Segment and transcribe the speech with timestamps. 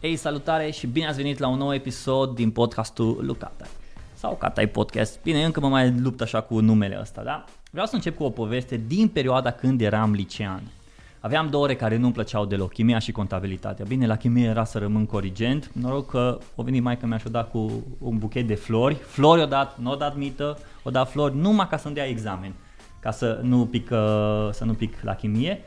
[0.00, 3.66] Ei, salutare și bine ați venit la un nou episod din podcastul Lucata.
[4.14, 5.22] Sau Catai Podcast.
[5.22, 7.44] Bine, încă mă mai lupt așa cu numele ăsta, da?
[7.70, 10.62] Vreau să încep cu o poveste din perioada când eram licean.
[11.20, 13.84] Aveam două ore care nu-mi plăceau deloc, chimia și contabilitatea.
[13.88, 15.70] Bine, la chimie era să rămân corigent.
[15.72, 18.94] Noroc că o venit mai că mi-a dat cu un buchet de flori.
[18.94, 22.54] Flori o dat, nu o dat mită, o dat flori numai ca să-mi dea examen,
[23.00, 23.88] ca să nu pic,
[24.50, 25.62] să nu pic la chimie.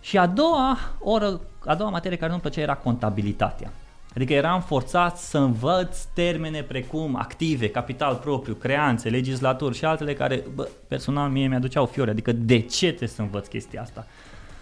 [0.00, 3.72] Și a doua oră, a doua materie care nu-mi plăcea era contabilitatea.
[4.14, 10.44] Adică eram forțat să învăț termene precum active, capital propriu, creanțe, legislatori și altele care
[10.54, 12.10] bă, personal mie mi-aduceau fiori.
[12.10, 14.06] Adică de ce trebuie să învăț chestia asta?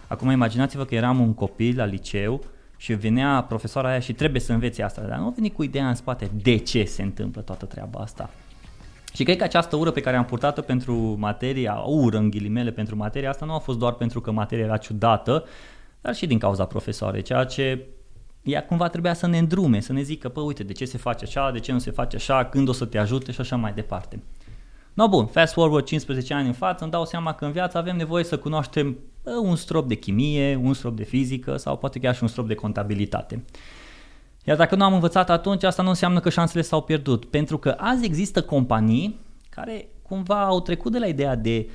[0.07, 2.45] Acum imaginați-vă că eram un copil la liceu
[2.77, 5.89] și venea profesoara aia și trebuie să înveți asta, dar nu a venit cu ideea
[5.89, 8.31] în spate de ce se întâmplă toată treaba asta.
[9.15, 12.97] Și cred că această ură pe care am purtat-o pentru materia, ură în ghilimele pentru
[12.97, 15.45] materia asta, nu a fost doar pentru că materia era ciudată,
[16.01, 17.87] dar și din cauza profesoarei, ceea ce
[18.43, 21.25] ea cumva trebuia să ne îndrume, să ne zică, pă, uite, de ce se face
[21.25, 23.73] așa, de ce nu se face așa, când o să te ajute și așa mai
[23.73, 24.23] departe.
[24.95, 27.97] No, bun, fast forward 15 ani în față, îmi dau seama că în viață avem
[27.97, 28.99] nevoie să cunoaștem
[29.43, 32.55] un strop de chimie, un strop de fizică sau poate chiar și un strop de
[32.55, 33.45] contabilitate.
[34.45, 37.75] Iar dacă nu am învățat atunci, asta nu înseamnă că șansele s-au pierdut, pentru că
[37.79, 39.19] azi există companii
[39.49, 41.71] care cumva au trecut de la ideea de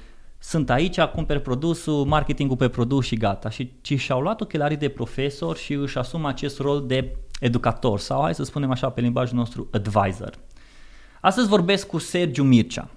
[0.47, 4.89] sunt aici, cumperi produsul, marketingul pe produs și gata, și, ci și-au luat ochelarii de
[4.89, 9.37] profesor și își asumă acest rol de educator sau hai să spunem așa pe limbajul
[9.37, 10.33] nostru advisor.
[11.21, 12.89] Astăzi vorbesc cu Sergiu Mircea,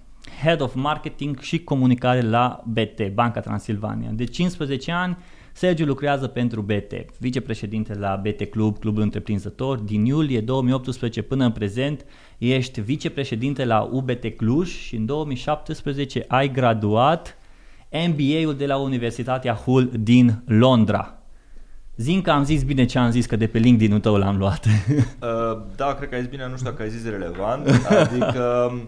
[0.43, 4.11] Head of Marketing și Comunicare la BT, Banca Transilvania.
[4.13, 5.17] De 15 ani,
[5.59, 9.79] Sergiu lucrează pentru BT, vicepreședinte la BT Club, Clubul Întreprinzător.
[9.79, 12.05] Din iulie 2018 până în prezent,
[12.39, 17.37] ești vicepreședinte la UBT Cluj și în 2017 ai graduat
[17.91, 21.19] MBA-ul de la Universitatea Hull din Londra.
[21.97, 24.67] Zin că am zis bine ce am zis, că de pe LinkedIn-ul tău l-am luat.
[25.23, 27.69] Uh, da, cred că ai zis bine, nu știu dacă ai zis relevant.
[28.03, 28.83] Adică Uh,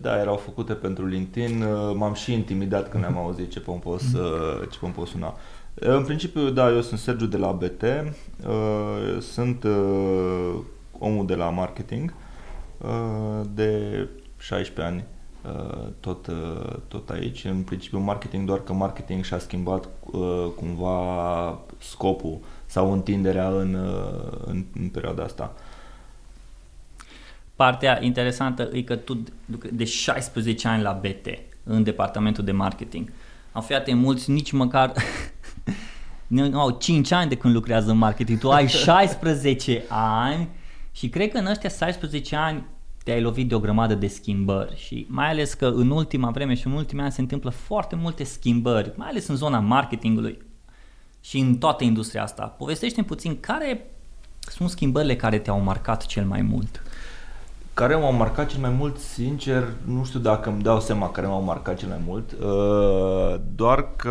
[0.00, 1.62] da, erau făcute pentru LinkedIn.
[1.62, 5.26] Uh, m-am și intimidat când am auzit ce pom pot, uh, ce pom pot suna.
[5.74, 10.54] Uh, în principiu, da, eu sunt Sergiu de la BT, uh, sunt uh,
[10.98, 12.14] omul de la marketing
[12.78, 14.08] uh, de
[14.38, 15.04] 16 ani
[15.44, 17.44] uh, tot, uh, tot aici.
[17.44, 24.40] În principiu marketing, doar că marketing și-a schimbat uh, cumva scopul sau întinderea în, uh,
[24.46, 25.52] în, în perioada asta.
[25.54, 25.71] Uh,
[27.56, 29.22] Partea interesantă e că tu
[29.72, 31.26] de 16 ani la BT,
[31.64, 33.12] în departamentul de marketing.
[33.52, 34.92] Am fiat mulți nici măcar
[36.26, 38.38] nu au 5 ani de când lucrează în marketing.
[38.38, 40.48] Tu ai 16 ani
[40.92, 42.64] și cred că în ăștia 16 ani
[43.04, 46.66] te-ai lovit de o grămadă de schimbări și mai ales că în ultima vreme și
[46.66, 50.38] în ultimii ani se întâmplă foarte multe schimbări, mai ales în zona marketingului
[51.20, 52.42] și în toată industria asta.
[52.42, 53.86] Povestește-mi puțin care
[54.38, 56.82] sunt schimbările care te-au marcat cel mai mult
[57.74, 61.42] care m-au marcat cel mai mult, sincer, nu știu dacă îmi dau seama care m-au
[61.42, 64.10] marcat cel mai mult, uh, doar că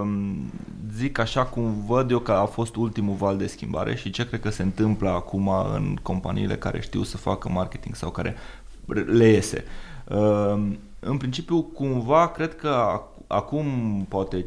[0.00, 0.52] um,
[0.92, 4.40] zic așa cum văd eu că a fost ultimul val de schimbare și ce cred
[4.40, 8.36] că se întâmplă acum în companiile care știu să facă marketing sau care
[9.06, 9.64] le iese.
[10.08, 10.62] Uh,
[11.00, 13.66] în principiu, cumva, cred că acum
[14.08, 14.46] poate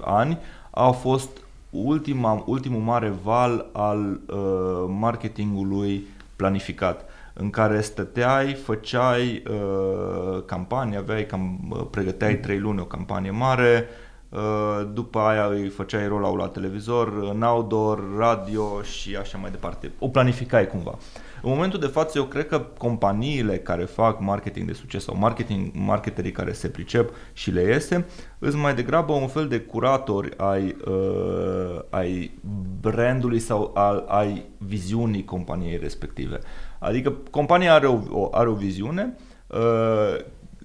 [0.00, 0.38] ani
[0.70, 1.28] a fost
[1.70, 6.06] ultima, ultimul mare val al uh, marketingului
[6.36, 13.30] planificat în care stăteai, făceai uh, campanii, aveai cam, uh, pregăteai trei luni o campanie
[13.30, 13.88] mare,
[14.28, 19.92] uh, după aia îi făceai roll la televizor, în outdoor, radio și așa mai departe.
[19.98, 20.98] O planificai cumva.
[21.44, 25.70] În momentul de față, eu cred că companiile care fac marketing de succes sau marketing,
[25.72, 28.06] marketerii care se pricep și le iese,
[28.38, 32.38] îți mai degrabă un fel de curatori ai, uh, ai
[32.80, 36.38] brandului sau al, ai viziunii companiei respective.
[36.78, 39.16] Adică compania are o, are o viziune,
[39.46, 40.16] uh,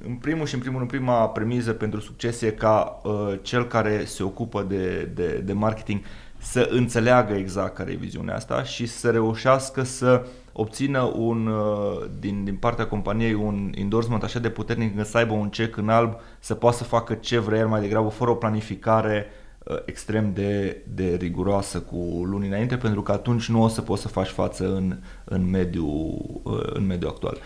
[0.07, 4.03] în primul și în primul în prima premiză pentru succes e ca uh, cel care
[4.05, 6.01] se ocupă de, de, de marketing
[6.37, 10.25] să înțeleagă exact care e viziunea asta și să reușească să
[10.59, 15.33] obțină un, uh, din, din partea companiei un endorsement așa de puternic încât să aibă
[15.33, 18.35] un cec în alb, să poată să facă ce vrea el mai degrabă, fără o
[18.35, 19.25] planificare
[19.63, 21.95] uh, extrem de, de riguroasă cu
[22.25, 26.41] luni înainte, pentru că atunci nu o să poți să faci față în, în, mediul,
[26.43, 27.37] uh, în mediul actual.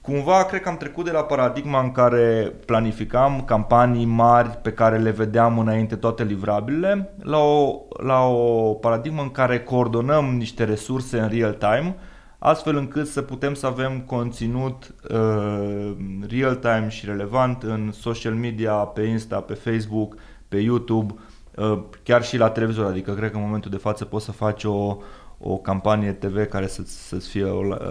[0.00, 4.98] Cumva cred că am trecut de la paradigma în care planificam campanii mari pe care
[4.98, 11.18] le vedeam înainte toate livrabilele la o, la o paradigmă în care coordonăm niște resurse
[11.18, 11.96] în real time
[12.44, 15.92] astfel încât să putem să avem conținut uh,
[16.28, 20.14] real time și relevant în social media, pe Insta, pe Facebook,
[20.48, 21.14] pe YouTube,
[21.56, 24.64] uh, chiar și la televizor, adică cred că în momentul de față poți să faci
[24.64, 24.96] o,
[25.38, 27.46] o campanie TV care să-ți, să fie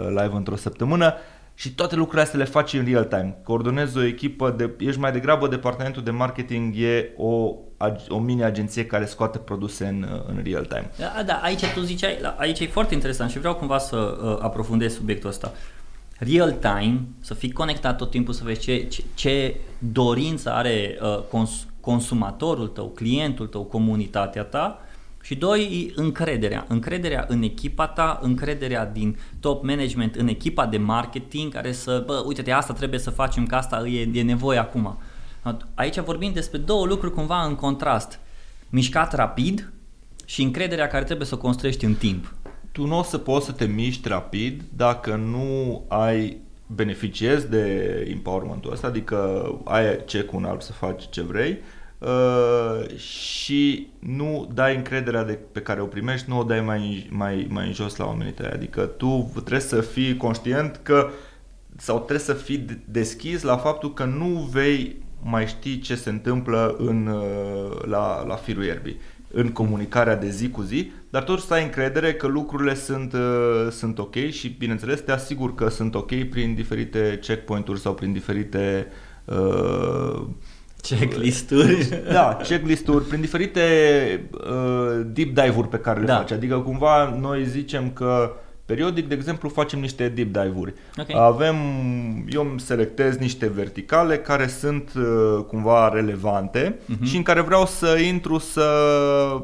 [0.08, 1.14] live într-o săptămână
[1.62, 3.38] și toate lucrurile astea le faci în real time.
[3.44, 7.56] Coordonezi o echipă, de, ești mai degrabă departamentul de marketing e o,
[8.08, 10.92] o mini-agenție care scoate produse în, în real time.
[10.98, 14.94] Da, da, aici tu ziceai, aici e foarte interesant și vreau cumva să uh, aprofundez
[14.94, 15.52] subiectul ăsta.
[16.18, 21.20] Real time, să fii conectat tot timpul, să vezi ce, ce, ce dorință are uh,
[21.30, 24.80] cons, consumatorul tău, clientul tău, comunitatea ta
[25.22, 26.66] și doi, încrederea.
[26.68, 32.24] Încrederea în echipa ta, încrederea din top management în echipa de marketing care să, bă,
[32.26, 34.98] uite-te, asta trebuie să facem, că asta e, e nevoie acum.
[35.74, 38.20] Aici vorbim despre două lucruri cumva în contrast.
[38.70, 39.72] Mișcat rapid
[40.26, 42.34] și încrederea care trebuie să o construiești în timp.
[42.72, 46.38] Tu nu o să poți să te miști rapid dacă nu ai
[46.76, 51.58] beneficiezi de empowerment-ul ăsta, adică ai check un alb să faci ce vrei,
[52.02, 57.48] Uh, și nu dai încrederea de, pe care o primești, nu o dai mai, mai,
[57.50, 58.50] mai în jos la oamenii tăi.
[58.54, 61.10] Adică tu trebuie să fii conștient că
[61.78, 66.76] sau trebuie să fii deschis la faptul că nu vei mai ști ce se întâmplă
[66.78, 69.00] în, uh, la, la firul ierbii
[69.34, 73.68] în comunicarea de zi cu zi, dar totuși să ai încredere că lucrurile sunt, uh,
[73.72, 78.88] sunt ok și, bineînțeles, te asigur că sunt ok prin diferite checkpoint-uri sau prin diferite
[79.26, 80.22] uh,
[80.82, 81.88] Checklist-uri.
[82.12, 83.62] Da, checklist-uri prin diferite
[84.32, 86.16] uh, deep dive-uri pe care le da.
[86.16, 86.32] faci.
[86.32, 88.32] Adică cumva noi zicem că
[88.66, 90.74] periodic, de exemplu, facem niște deep dive-uri.
[91.00, 91.16] Okay.
[91.20, 91.56] Avem,
[92.30, 97.04] eu îmi selectez niște verticale care sunt uh, cumva relevante uh-huh.
[97.04, 98.70] și în care vreau să intru să,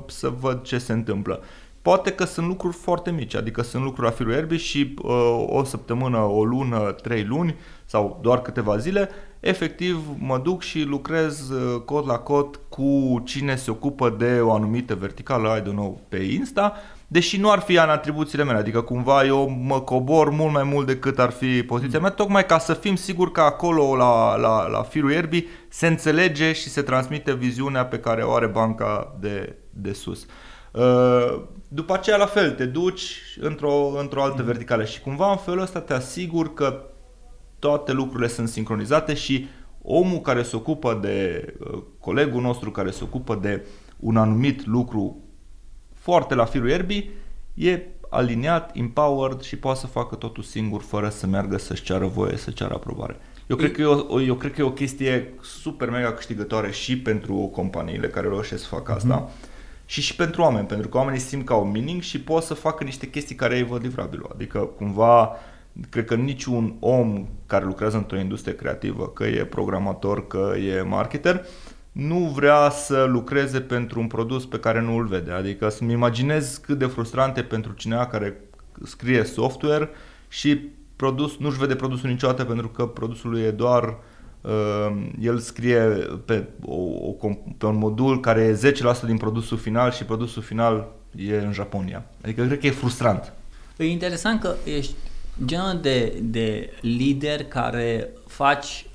[0.07, 1.43] să văd ce se întâmplă.
[1.81, 5.63] Poate că sunt lucruri foarte mici, adică sunt lucruri a firul erbii și uh, o
[5.63, 7.55] săptămână, o lună, trei luni
[7.85, 13.55] sau doar câteva zile efectiv mă duc și lucrez uh, cod la cod cu cine
[13.55, 16.73] se ocupă de o anumită verticală, I don't know, pe Insta,
[17.07, 20.87] deși nu ar fi în atribuțiile mele, adică cumva eu mă cobor mult mai mult
[20.87, 24.81] decât ar fi poziția mea, tocmai ca să fim siguri că acolo la, la, la
[24.81, 29.93] firul ierbii se înțelege și se transmite viziunea pe care o are banca de, de
[29.93, 30.25] sus.
[30.71, 35.61] Uh, după aceea la fel, te duci într-o, într-o altă verticală și cumva în felul
[35.61, 36.83] ăsta te asigur că
[37.59, 39.47] toate lucrurile sunt sincronizate și
[39.81, 43.65] omul care se ocupă de, uh, colegul nostru care se ocupă de
[43.99, 45.17] un anumit lucru
[45.93, 47.09] foarte la firul ierbii,
[47.53, 52.37] e aliniat, empowered și poate să facă totul singur fără să meargă să-și ceară voie,
[52.37, 53.19] să ceară aprobare.
[53.47, 56.99] Eu cred, că e o, eu cred că e o chestie super mega câștigătoare și
[56.99, 59.85] pentru companiile care reușesc să facă asta mm-hmm.
[59.85, 62.83] și și pentru oameni, pentru că oamenii simt ca un meaning și pot să facă
[62.83, 64.29] niște chestii care e vădivrabilă.
[64.33, 65.35] Adică cumva
[65.89, 71.45] cred că niciun om care lucrează într-o industrie creativă, că e programator, că e marketer,
[71.91, 75.31] nu vrea să lucreze pentru un produs pe care nu îl vede.
[75.31, 78.41] Adică să-mi imaginez cât de frustrante pentru cineva care
[78.83, 79.89] scrie software
[80.27, 80.59] și
[80.95, 83.97] produs, nu-și vede produsul niciodată pentru că produsul lui e doar
[84.41, 85.79] uh, el scrie
[86.25, 86.81] pe, o,
[87.19, 91.51] o, pe un modul care e 10% din produsul final și produsul final e în
[91.51, 92.05] Japonia.
[92.23, 93.33] Adică cred că e frustrant.
[93.77, 94.93] E interesant că ești
[95.45, 98.85] genul de, de lider care faci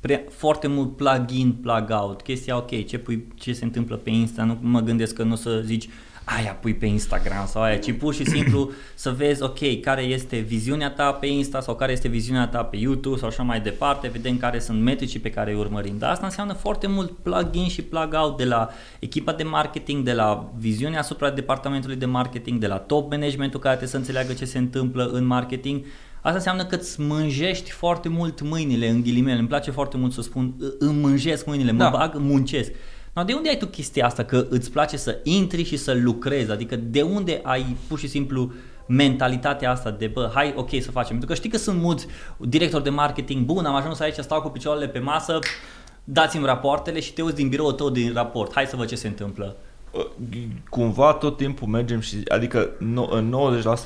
[0.00, 4.58] prea, foarte mult plug-in, plug-out, chestia ok, ce, pui, ce se întâmplă pe Insta, nu
[4.60, 5.88] mă gândesc că nu o să zici
[6.36, 10.38] aia pui pe Instagram sau aia, ci pur și simplu să vezi, ok, care este
[10.38, 14.08] viziunea ta pe Insta sau care este viziunea ta pe YouTube sau așa mai departe,
[14.08, 15.98] vedem care sunt metricii pe care îi urmărim.
[15.98, 18.68] Dar asta înseamnă foarte mult plug-in și plug-out de la
[18.98, 23.76] echipa de marketing, de la viziunea asupra departamentului de marketing, de la top managementul care
[23.76, 25.84] trebuie să înțeleagă ce se întâmplă în marketing.
[26.20, 29.38] Asta înseamnă că îți mânjești foarte mult mâinile, în ghilimele.
[29.38, 31.88] Îmi place foarte mult să spun, îmi mânjesc mâinile, mă da.
[31.88, 32.70] bag, muncesc.
[33.14, 36.50] No, de unde ai tu chestia asta că îți place să intri și să lucrezi?
[36.50, 38.52] Adică de unde ai pur și simplu
[38.86, 41.10] mentalitatea asta de bă, hai ok să facem.
[41.10, 42.06] Pentru că știi că sunt mulți
[42.38, 45.38] directori de marketing, bun, am ajuns aici, stau cu picioarele pe masă,
[46.04, 48.52] dați-mi rapoartele și te uiți din birou tău din raport.
[48.54, 49.56] Hai să văd ce se întâmplă
[50.70, 52.70] cumva tot timpul mergem și, adică
[53.10, 53.34] în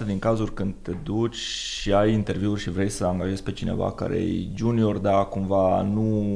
[0.02, 3.92] 90% din cazuri când te duci și ai interviuri și vrei să angajezi pe cineva
[3.92, 6.26] care e junior, dar cumva nu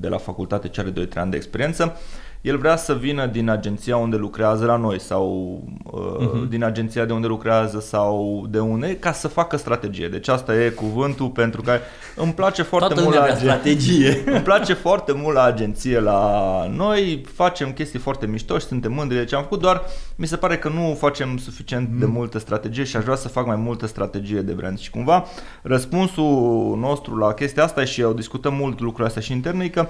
[0.00, 1.96] de la facultate ce are 2-3 ani de experiență,
[2.44, 6.48] el vrea să vină din agenția unde lucrează la noi sau uh, uh-huh.
[6.48, 10.08] din agenția de unde lucrează sau de unde, ca să facă strategie.
[10.08, 11.78] Deci asta e cuvântul pentru că
[12.16, 13.36] îmi place foarte Toată mult la agen...
[13.36, 14.22] strategie.
[14.34, 19.16] îmi place foarte mult la agenție la noi, facem chestii foarte mișto și suntem mândri
[19.16, 19.82] de ce am făcut, doar
[20.16, 21.98] mi se pare că nu facem suficient mm.
[21.98, 24.78] de multă strategie și aș vrea să fac mai multă strategie de brand.
[24.78, 25.24] Și cumva
[25.62, 29.86] răspunsul nostru la chestia asta și eu discutăm mult lucrurile astea și interne că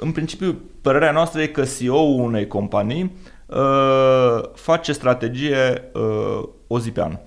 [0.00, 6.90] în principiu, părerea noastră e că CEO-ul unei companii uh, face strategie uh, o zi
[6.90, 7.18] pe an.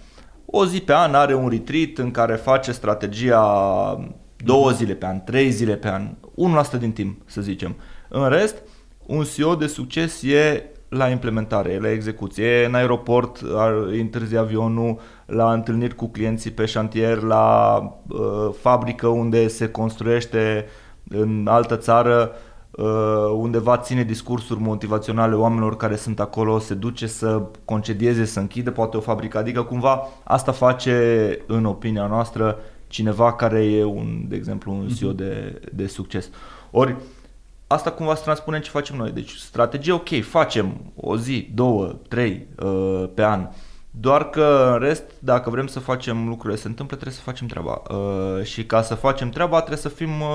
[0.46, 3.44] O zi pe an are un retreat în care face strategia
[4.38, 6.10] două zile pe an, trei zile pe an,
[6.76, 7.76] 1% din timp, să zicem.
[8.10, 8.56] În rest,
[9.06, 13.42] un CEO de succes e la implementare, la execuție, e în aeroport,
[14.00, 18.20] întârzi avionul, la întâlniri cu clienții pe șantier, la uh,
[18.60, 20.66] fabrică unde se construiește
[21.10, 22.51] în altă țară, uh,
[23.36, 28.98] undeva ține discursuri motivaționale oamenilor care sunt acolo, se duce să concedieze, să închide poate
[28.98, 34.72] o fabrică, adică cumva asta face în opinia noastră cineva care e un, de exemplu,
[34.72, 35.18] un CEO mhm.
[35.18, 36.30] de, de succes.
[36.72, 36.96] Ori
[37.68, 39.12] asta cumva se transpune în ce facem noi.
[39.12, 43.48] Deci strategie, ok, facem o zi, două, trei uh, pe an.
[43.92, 47.82] Doar că în rest, dacă vrem să facem lucrurile se întâmplă, trebuie să facem treaba.
[47.90, 50.28] Uh, și ca să facem treaba, trebuie să fim uh,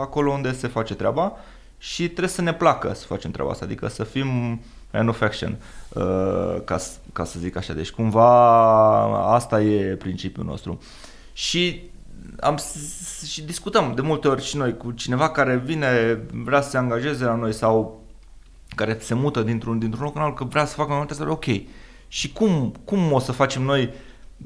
[0.00, 1.36] acolo unde se face treaba
[1.78, 4.60] și trebuie să ne placă să facem treaba asta, adică să fim
[4.92, 5.56] man of action,
[5.88, 6.78] uh, ca,
[7.12, 7.72] ca să zic așa.
[7.72, 10.80] Deci cumva asta e principiul nostru.
[11.32, 11.82] Și
[12.40, 12.58] am
[13.26, 17.24] și discutăm de multe ori și noi cu cineva care vine, vrea să se angajeze
[17.24, 18.02] la noi sau
[18.74, 21.26] care se mută dintr-un, dintr-un loc în altul, că vrea să facă mai multe, să
[21.28, 21.44] ok.
[22.08, 23.90] Și cum, cum o să facem noi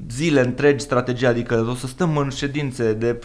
[0.09, 3.19] zile întregi strategia, adică o să stăm în ședințe de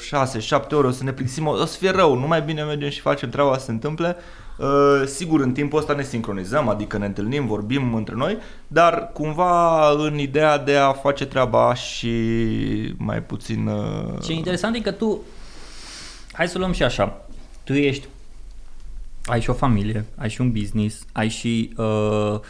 [0.66, 3.00] 6-7 ore, o să ne plictisim, o să fie rău, nu mai bine mergem și
[3.00, 4.16] facem treaba să se întâmple.
[4.58, 9.90] Uh, sigur, în timpul ăsta ne sincronizăm, adică ne întâlnim, vorbim între noi, dar cumva
[9.90, 12.14] în ideea de a face treaba și
[12.96, 13.66] mai puțin...
[13.66, 14.22] Uh...
[14.24, 15.20] Ce interesant e că tu,
[16.32, 17.26] hai să luăm și așa,
[17.64, 18.06] tu ești,
[19.24, 22.40] ai și o familie, ai și un business, ai și uh,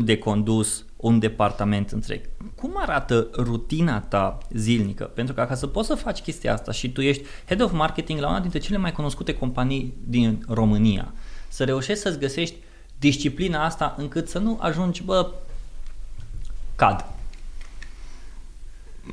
[0.00, 2.20] de condus, un departament întreg.
[2.54, 5.04] Cum arată rutina ta zilnică?
[5.04, 8.20] Pentru că ca să poți să faci chestia asta și tu ești head of marketing
[8.20, 11.12] la una dintre cele mai cunoscute companii din România,
[11.48, 12.56] să reușești să-ți găsești
[12.98, 15.30] disciplina asta încât să nu ajungi, bă,
[16.76, 17.04] cad.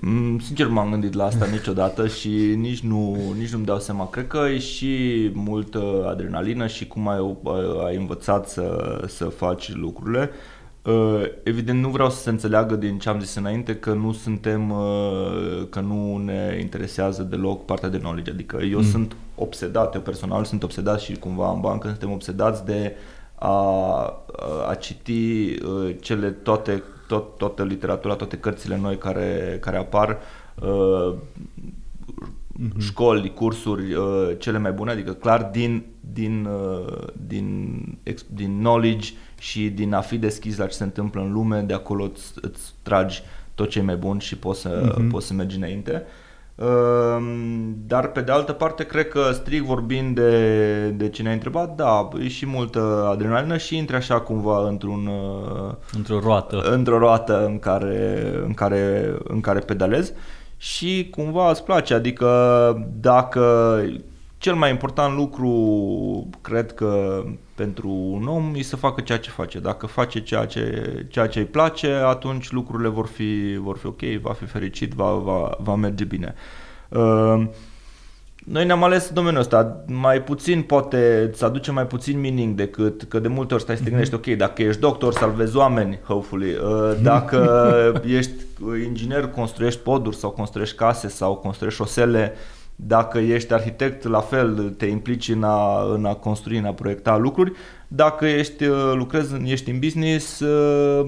[0.01, 4.09] Mm, sincer m-am gândit la asta niciodată și nici, nu, nici nu-mi dau seama.
[4.09, 7.19] Cred că e și multă adrenalină și cum ai,
[7.85, 10.29] ai învățat să, să faci lucrurile.
[10.83, 14.71] Uh, evident, nu vreau să se înțeleagă din ce am zis înainte că nu suntem,
[14.71, 18.31] uh, că nu ne interesează deloc partea de knowledge.
[18.31, 18.85] Adică eu mm.
[18.85, 22.95] sunt obsedat, eu personal sunt obsedat și cumva în bancă suntem obsedați de
[23.35, 23.53] a,
[24.69, 31.17] a citi uh, cele toate, tot, toată literatura, toate cărțile noi care, care apar, mm-hmm.
[32.79, 33.95] școli, cursuri
[34.37, 36.47] cele mai bune, adică clar din, din,
[37.27, 37.77] din,
[38.33, 39.13] din knowledge
[39.43, 42.73] și din a fi deschis la ce se întâmplă în lume, de acolo îți, îți
[42.81, 43.23] tragi
[43.55, 45.09] tot ce e mai bun și poți să, uh-huh.
[45.09, 46.03] poți să mergi înainte.
[46.55, 51.75] Ehm, dar pe de altă parte, cred că strict vorbind de, de ce ne-ai întrebat,
[51.75, 57.45] da, e și multă adrenalină și intri așa cumva într-un uh, într-o roată, într-o roată
[57.45, 60.13] în care, în care, în care pedalezi
[60.57, 62.29] și cumva îți place, adică
[62.99, 63.75] dacă
[64.43, 67.23] cel mai important lucru, cred că
[67.55, 69.59] pentru un om, e să facă ceea ce face.
[69.59, 74.01] Dacă face ceea ce, ceea ce îi place, atunci lucrurile vor fi, vor fi ok,
[74.21, 76.33] va fi fericit, va, va, va merge bine.
[76.89, 77.43] Uh,
[78.45, 83.19] noi ne-am ales domeniul ăsta, mai puțin poate să aduce mai puțin meaning decât că
[83.19, 86.93] de multe ori stai să te gândești, ok, dacă ești doctor, salvezi oameni, hopefully, uh,
[87.01, 87.71] dacă
[88.17, 88.33] ești
[88.85, 92.33] inginer, construiești poduri sau construiești case sau construiești șosele,
[92.75, 97.17] dacă ești arhitect, la fel te implici în a, în a construi, în a proiecta
[97.17, 97.51] lucruri.
[97.87, 101.05] Dacă ești, uh, lucrezi, ești în business, uh,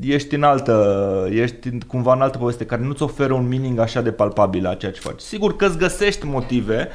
[0.00, 4.10] ești în altă, ești cumva în altă poveste care nu-ți oferă un meaning așa de
[4.10, 5.20] palpabil la ceea ce faci.
[5.20, 6.88] Sigur că îți găsești motive,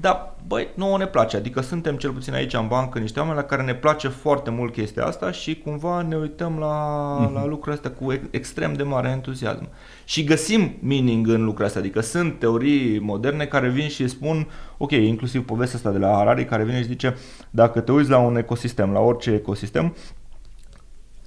[0.00, 3.44] dar băi, nouă ne place, adică suntem cel puțin aici în bancă niște oameni la
[3.44, 7.32] care ne place foarte mult chestia asta și cumva ne uităm la, mm-hmm.
[7.32, 9.68] la lucrurile astea cu extrem de mare entuziasm.
[10.04, 14.90] Și găsim meaning în lucrurile astea, adică sunt teorii moderne care vin și spun, ok,
[14.90, 17.16] inclusiv povestea asta de la Harari care vine și zice,
[17.50, 19.96] dacă te uiți la un ecosistem, la orice ecosistem,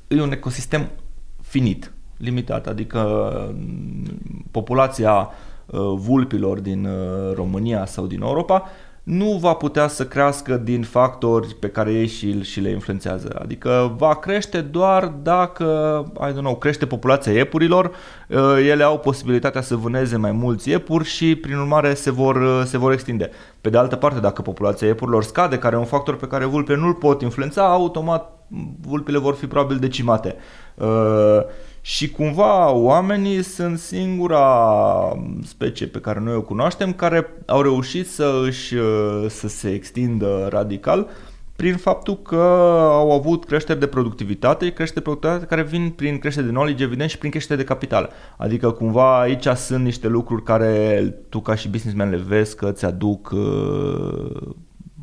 [0.07, 0.89] e un ecosistem
[1.41, 5.31] finit, limitat, adică mm, populația uh,
[5.95, 8.63] vulpilor din uh, România sau din Europa
[9.03, 13.39] nu va putea să crească din factori pe care ei și, și le influențează.
[13.41, 15.65] Adică va crește doar dacă,
[16.29, 17.85] I don't know, crește populația iepurilor,
[18.29, 22.61] uh, ele au posibilitatea să vâneze mai mulți iepuri și prin urmare se vor, uh,
[22.65, 23.29] se vor extinde.
[23.61, 26.75] Pe de altă parte, dacă populația iepurilor scade, care e un factor pe care vulpe
[26.75, 28.31] nu-l pot influența, automat
[28.81, 30.35] vulpile vor fi probabil decimate.
[30.75, 31.41] Uh,
[31.85, 34.47] și cumva oamenii sunt singura
[35.45, 38.75] specie pe care noi o cunoaștem care au reușit să își
[39.27, 41.09] să se extindă radical
[41.55, 42.35] prin faptul că
[42.91, 47.09] au avut creșteri de productivitate, creșteri de productivitate care vin prin creștere de knowledge, evident,
[47.09, 48.09] și prin creștere de capital.
[48.37, 50.99] Adică cumva aici sunt niște lucruri care
[51.29, 54.53] tu ca și businessman le vezi că îți aduc uh,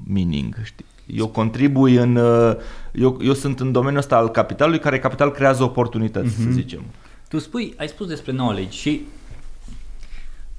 [0.06, 0.84] meaning, știi?
[1.14, 2.56] Eu contribui în, uh,
[2.92, 6.36] eu, eu sunt în domeniul ăsta al capitalului, care capital creează oportunități, uh-huh.
[6.36, 6.52] să mhm.
[6.52, 6.82] zicem.
[7.28, 9.00] Tu spui, ai spus despre knowledge și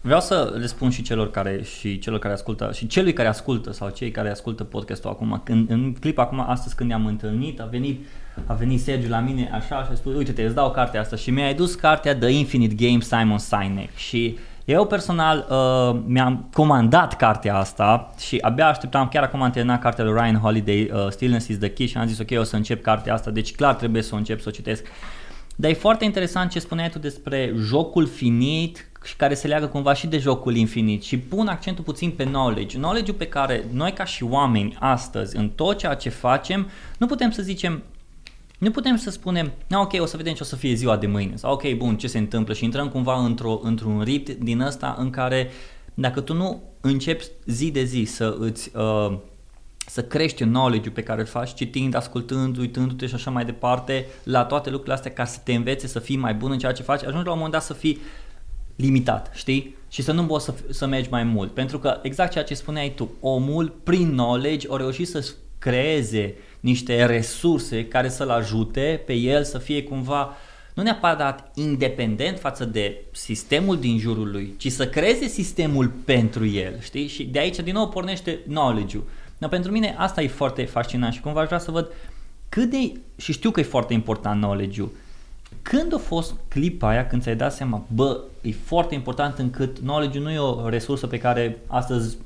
[0.04, 3.72] Vreau să le spun și celor care și celor care ascultă și celui care ascultă
[3.72, 5.42] sau cei care ascultă podcastul acum.
[5.44, 8.06] Când, în clip acum astăzi când ne-am întâlnit, a venit
[8.46, 11.16] a venit Sergiu la mine așa și a spus, uite te, îți dau cartea asta
[11.16, 14.38] și mi-a adus cartea The Infinite Game Simon Sinek și
[14.72, 20.04] eu personal uh, mi-am comandat cartea asta și abia așteptam, chiar acum am terminat cartea
[20.04, 22.82] lui Ryan Holiday, uh, Stillness is the Key și am zis ok, o să încep
[22.82, 24.86] cartea asta, deci clar trebuie să o încep să o citesc.
[25.56, 29.94] Dar e foarte interesant ce spuneai tu despre jocul finit și care se leagă cumva
[29.94, 32.78] și de jocul infinit și pun accentul puțin pe knowledge.
[32.78, 37.32] Knowledge-ul pe care noi ca și oameni astăzi, în tot ceea ce facem, nu putem
[37.32, 37.84] să zicem
[38.62, 41.08] nu putem să spunem, na, ok, o să vedem ce o să fie ziua de
[41.08, 44.96] mâine sau ok, bun, ce se întâmplă și intrăm cumva într-o, într-un rit din ăsta
[45.00, 45.50] în care
[45.94, 49.18] dacă tu nu începi zi de zi să îți uh,
[49.86, 54.46] să crești knowledge-ul pe care îl faci citind, ascultând, uitându-te și așa mai departe la
[54.46, 57.04] toate lucrurile astea ca să te învețe să fii mai bun în ceea ce faci,
[57.04, 58.00] ajungi la un moment dat să fii
[58.76, 59.76] limitat, știi?
[59.90, 61.54] Și să nu poți să, să mergi mai mult.
[61.54, 67.06] Pentru că exact ceea ce spuneai tu, omul prin knowledge o reușit să creeze niște
[67.06, 70.36] resurse care să-l ajute pe el să fie cumva
[70.74, 76.80] nu neapărat independent față de sistemul din jurul lui, ci să creeze sistemul pentru el,
[76.80, 77.08] știi?
[77.08, 79.04] Și de aici din nou pornește knowledge-ul.
[79.38, 81.88] Dar pentru mine asta e foarte fascinant și cumva aș vrea să văd
[82.50, 84.92] cât de, și știu că e foarte important knowledge-ul,
[85.62, 90.20] când a fost clipa aia când ți-ai dat seama, bă, e foarte important încât knowledge
[90.20, 92.18] nu e o resursă pe care astăzi,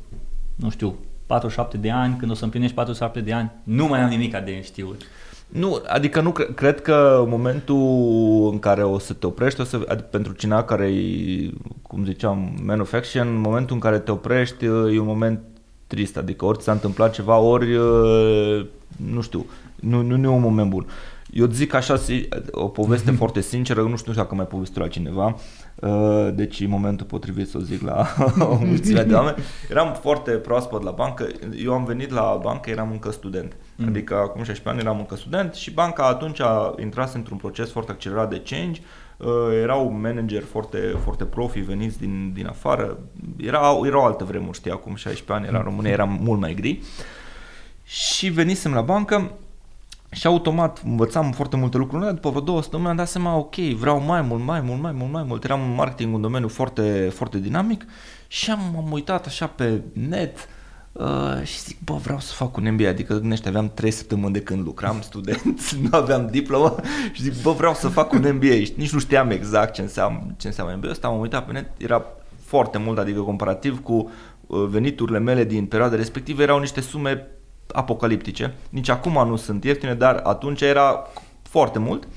[0.55, 4.09] nu știu, 47 de ani, când o să împlinești 47 de ani, nu mai am
[4.09, 5.01] nimic de știut.
[5.47, 9.63] Nu, adică nu cre- cred că în momentul în care o să te oprești, o
[9.63, 11.49] să, adică pentru cineva care e,
[11.81, 15.39] cum ziceam, man of action, în momentul în care te oprești e un moment
[15.87, 17.75] trist, adică ori ți s-a întâmplat ceva, ori
[18.95, 19.45] nu știu,
[19.75, 20.85] nu, nu, nu e un moment bun.
[21.31, 21.95] Eu zic așa
[22.51, 25.39] o poveste foarte sinceră, nu știu dacă mai povestit la cineva, uh,
[26.33, 28.07] deci e momentul potrivit să o zic la
[28.51, 29.35] o mulțime de oameni.
[29.69, 31.27] Eram foarte proaspăt la bancă,
[31.63, 33.87] eu am venit la bancă, eram încă student, mm.
[33.87, 37.91] adică acum 16 ani eram încă student și banca atunci a intrat într-un proces foarte
[37.91, 38.81] accelerat de change,
[39.17, 39.27] uh,
[39.61, 42.97] erau manageri foarte, foarte profi veniți din, din afară,
[43.37, 46.81] erau, erau alte vremuri, știi, acum 16 ani era în România, eram mult mai gri.
[47.83, 49.31] Și venisem la bancă
[50.15, 52.13] și automat învățam foarte multe lucruri.
[52.13, 55.11] După vreo două săptămâni am dat seama, ok, vreau mai mult, mai mult, mai mult,
[55.11, 55.43] mai mult.
[55.43, 57.85] Eram în marketing un domeniu foarte, foarte dinamic
[58.27, 60.49] și am, am uitat așa pe net
[60.91, 64.41] uh, și zic, bă, vreau să fac un MBA, adică gândește, aveam trei săptămâni de
[64.41, 66.75] când lucram student, nu aveam diplomă.
[67.11, 70.33] Și zic, bă, vreau să fac un MBA și nici nu știam exact ce înseamnă,
[70.37, 72.05] ce înseamnă MBA ăsta, am uitat pe net, era
[72.45, 74.11] foarte mult, adică comparativ cu
[74.47, 77.27] uh, veniturile mele din perioada respectivă erau niște sume
[77.71, 78.53] apocaliptice.
[78.69, 81.07] Nici acum nu sunt ieftine, dar atunci era
[81.41, 82.07] foarte mult.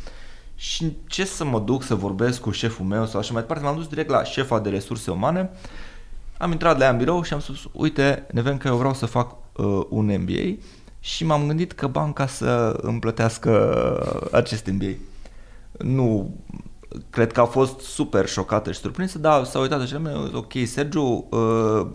[0.54, 3.76] Și ce să mă duc să vorbesc cu șeful meu sau așa mai departe, m-am
[3.76, 5.50] dus direct la șefa de resurse umane.
[6.38, 9.06] Am intrat la ea în birou și am spus, uite, Neven, că eu vreau să
[9.06, 10.56] fac uh, un MBA
[11.00, 14.92] și m-am gândit că banca să îmi plătească acest MBA.
[15.78, 16.36] Nu,
[17.10, 21.86] cred că a fost super șocată și surprinsă, dar s-a uitat așa, ok, Sergiu, uh,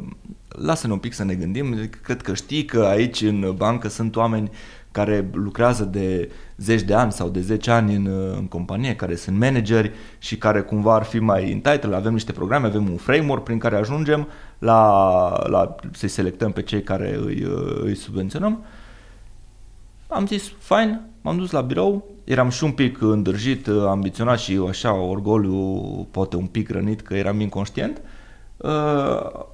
[0.55, 4.51] lasă-ne un pic să ne gândim, cred că știi că aici în bancă sunt oameni
[4.93, 9.37] care lucrează de zeci de ani sau de 10 ani în, în companie, care sunt
[9.37, 11.93] manageri și care cumva ar fi mai entitled.
[11.93, 14.27] Avem niște programe, avem un framework prin care ajungem
[14.59, 17.47] la, la să-i selectăm pe cei care îi,
[17.83, 18.63] îi subvenționăm.
[20.07, 24.93] Am zis, fine, m-am dus la birou, eram și un pic îndrăjit, ambiționat și așa,
[24.93, 25.57] orgoliu
[26.11, 28.01] poate un pic rănit că eram inconștient.
[28.57, 29.51] Uh,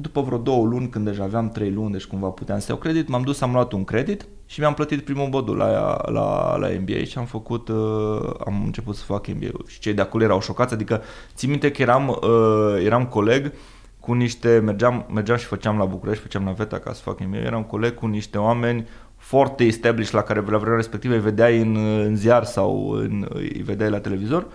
[0.00, 3.08] după vreo două luni, când deja aveam trei luni, deci cumva puteam să iau credit,
[3.08, 7.04] m-am dus, am luat un credit și mi-am plătit primul modul la, la, la MBA
[7.04, 9.64] și am făcut, uh, am început să fac MBA-ul.
[9.66, 11.02] Și cei de acolo erau șocați, adică
[11.34, 13.52] țin minte că eram, uh, eram coleg
[14.00, 17.36] cu niște, mergeam, mergeam și făceam la București, făceam la VETA ca să fac MBA,
[17.36, 21.76] eram coleg cu niște oameni foarte established la care la vremea respectivă îi vedeai în,
[21.76, 24.42] în ziar sau în, îi vedeai la televizor.
[24.42, 24.52] Uh,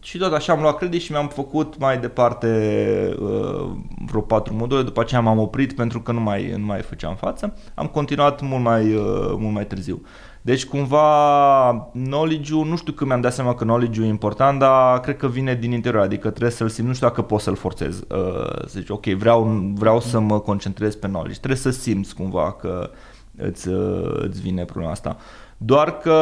[0.00, 2.48] și tot așa am luat credit și mi-am făcut mai departe
[3.20, 3.70] uh,
[4.06, 7.56] vreo patru module, după aceea m-am oprit pentru că nu mai, nu mai făceam față.
[7.74, 10.02] Am continuat mult mai, uh, mult mai târziu.
[10.42, 15.16] Deci cumva knowledge-ul, nu știu când mi-am dat seama că knowledge-ul e important, dar cred
[15.16, 17.98] că vine din interior, adică trebuie să-l simt, nu știu dacă pot să-l forțez.
[17.98, 19.42] Uh, să zici, ok, vreau,
[19.74, 22.90] vreau să mă concentrez pe knowledge, trebuie să simți cumva că
[23.36, 25.16] îți, uh, îți vine problema asta.
[25.56, 26.12] Doar că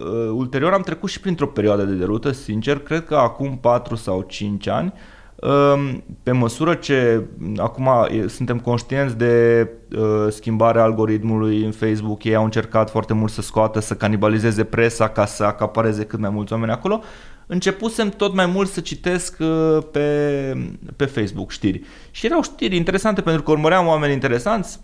[0.00, 4.22] uh, ulterior am trecut și printr-o perioadă de derută, sincer, cred că acum 4 sau
[4.22, 4.92] 5 ani,
[5.36, 7.24] um, pe măsură ce
[7.56, 7.88] acum
[8.26, 13.80] suntem conștienți de uh, schimbarea algoritmului în Facebook, ei au încercat foarte mult să scoată,
[13.80, 17.00] să canibalizeze presa ca să acapareze cât mai mulți oameni acolo,
[17.46, 20.56] începusem tot mai mult să citesc uh, pe,
[20.96, 21.82] pe Facebook știri.
[22.10, 24.80] Și erau știri interesante pentru că urmăream oameni interesanți,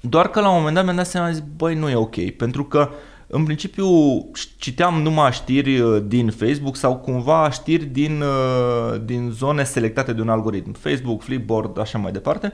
[0.00, 2.64] doar că la un moment dat mi-am dat seama, zis, băi, nu e ok, pentru
[2.64, 2.90] că
[3.30, 3.86] în principiu
[4.58, 10.20] citeam numai știri uh, din Facebook sau cumva știri din, uh, din zone selectate de
[10.20, 12.52] un algoritm, Facebook, Flipboard, așa mai departe.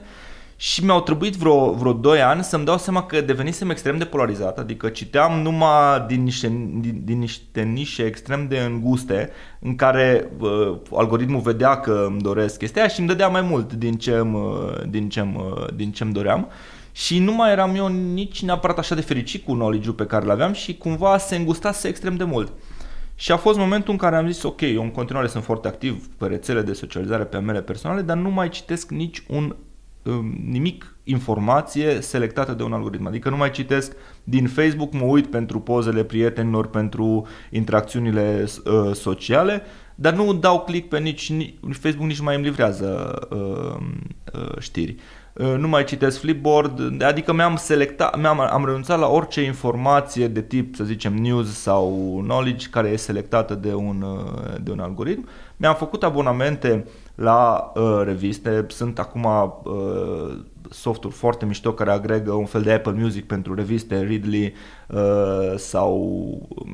[0.57, 4.59] Și mi-au trebuit vreo, vreo 2 ani să-mi dau seama că devenisem extrem de polarizat,
[4.59, 6.47] adică citeam numai din niște,
[6.79, 9.29] din, din niște nișe extrem de înguste
[9.59, 13.93] în care uh, algoritmul vedea că îmi doresc chestia și îmi dădea mai mult din
[13.93, 14.37] ce îmi,
[14.89, 15.37] din ce îmi,
[15.75, 16.47] din ce îmi doream.
[16.49, 16.53] Uh,
[16.95, 20.53] și nu mai eram eu nici neapărat așa de fericit cu knowledge pe care l-aveam
[20.53, 22.53] și cumva se îngustase extrem de mult.
[23.15, 26.07] Și a fost momentul în care am zis, ok, eu în continuare sunt foarte activ
[26.17, 29.55] pe rețele de socializare pe mele personale, dar nu mai citesc nici un
[30.03, 33.05] um, nimic informație selectată de un algoritm.
[33.07, 39.61] Adică nu mai citesc din Facebook, mă uit pentru pozele prietenilor, pentru interacțiunile uh, sociale,
[39.95, 43.85] dar nu dau click pe nici, nici Facebook nici mai îmi livrează uh,
[44.33, 44.95] uh, știri.
[45.39, 50.41] Uh, nu mai citesc Flipboard, adică mi-am selectat, mi-am, am renunțat la orice informație de
[50.41, 55.27] tip, să zicem, news sau knowledge care e selectată de un, uh, de un algoritm.
[55.57, 59.23] Mi-am făcut abonamente la uh, reviste, sunt acum
[59.63, 60.37] uh,
[60.69, 64.53] softuri foarte mișto care agregă un fel de Apple Music pentru reviste, Readly
[64.87, 65.97] uh, sau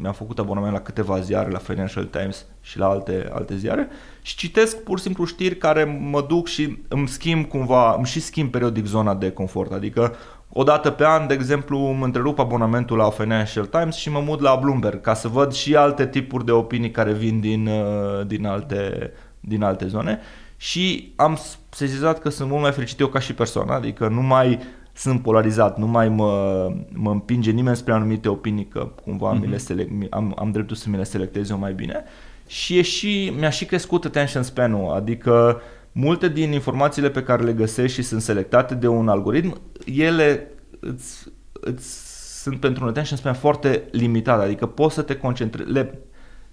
[0.02, 3.90] mi-am făcut abonament la câteva ziare, la Financial Times și la alte, alte ziare
[4.22, 8.20] și citesc pur și simplu știri care mă duc și îmi schimb cumva, îmi și
[8.20, 10.16] schimb periodic zona de confort, adică
[10.54, 14.40] o dată pe an, de exemplu, îmi întrerup abonamentul la Financial Times și mă mut
[14.40, 18.46] la Bloomberg ca să văd și alte tipuri de opinii care vin din, uh, din,
[18.46, 20.20] alte, din alte zone
[20.58, 24.60] și am sezizat că sunt mult mai fericit eu ca și persoană, adică nu mai
[24.94, 29.40] sunt polarizat, nu mai mă, mă împinge nimeni spre anumite opinii că cumva mm-hmm.
[29.40, 29.66] mi le mhm.
[29.66, 32.04] select, am, am dreptul să mi le selectez eu mai bine
[32.52, 35.62] și, e și mi-a și crescut attention span-ul, adică
[35.92, 40.48] multe din informațiile pe care le găsești și sunt selectate de un algoritm, ele
[40.80, 42.10] îți, îți
[42.42, 46.00] sunt pentru un attention span foarte limitat, adică poți să te concentrezi, le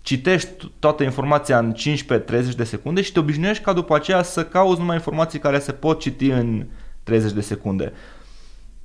[0.00, 4.80] citești toată informația în 15-30 de secunde și te obișnuiești ca după aceea să cauți
[4.80, 6.66] numai informații care se pot citi în
[7.02, 7.92] 30 de secunde.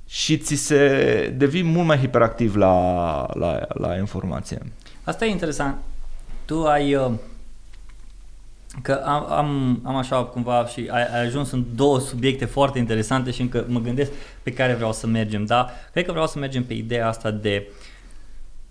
[0.06, 4.58] Și ți se devii mult mai hiperactiv la, la, la informație.
[5.04, 5.76] Asta e interesant.
[6.44, 7.12] Tu ai uh,
[8.82, 13.30] că am, am, am așa cumva și ai, ai ajuns în două subiecte foarte interesante
[13.30, 14.10] și încă mă gândesc
[14.42, 15.70] pe care vreau să mergem, da?
[15.92, 17.74] Cred că vreau să mergem pe ideea asta de uh,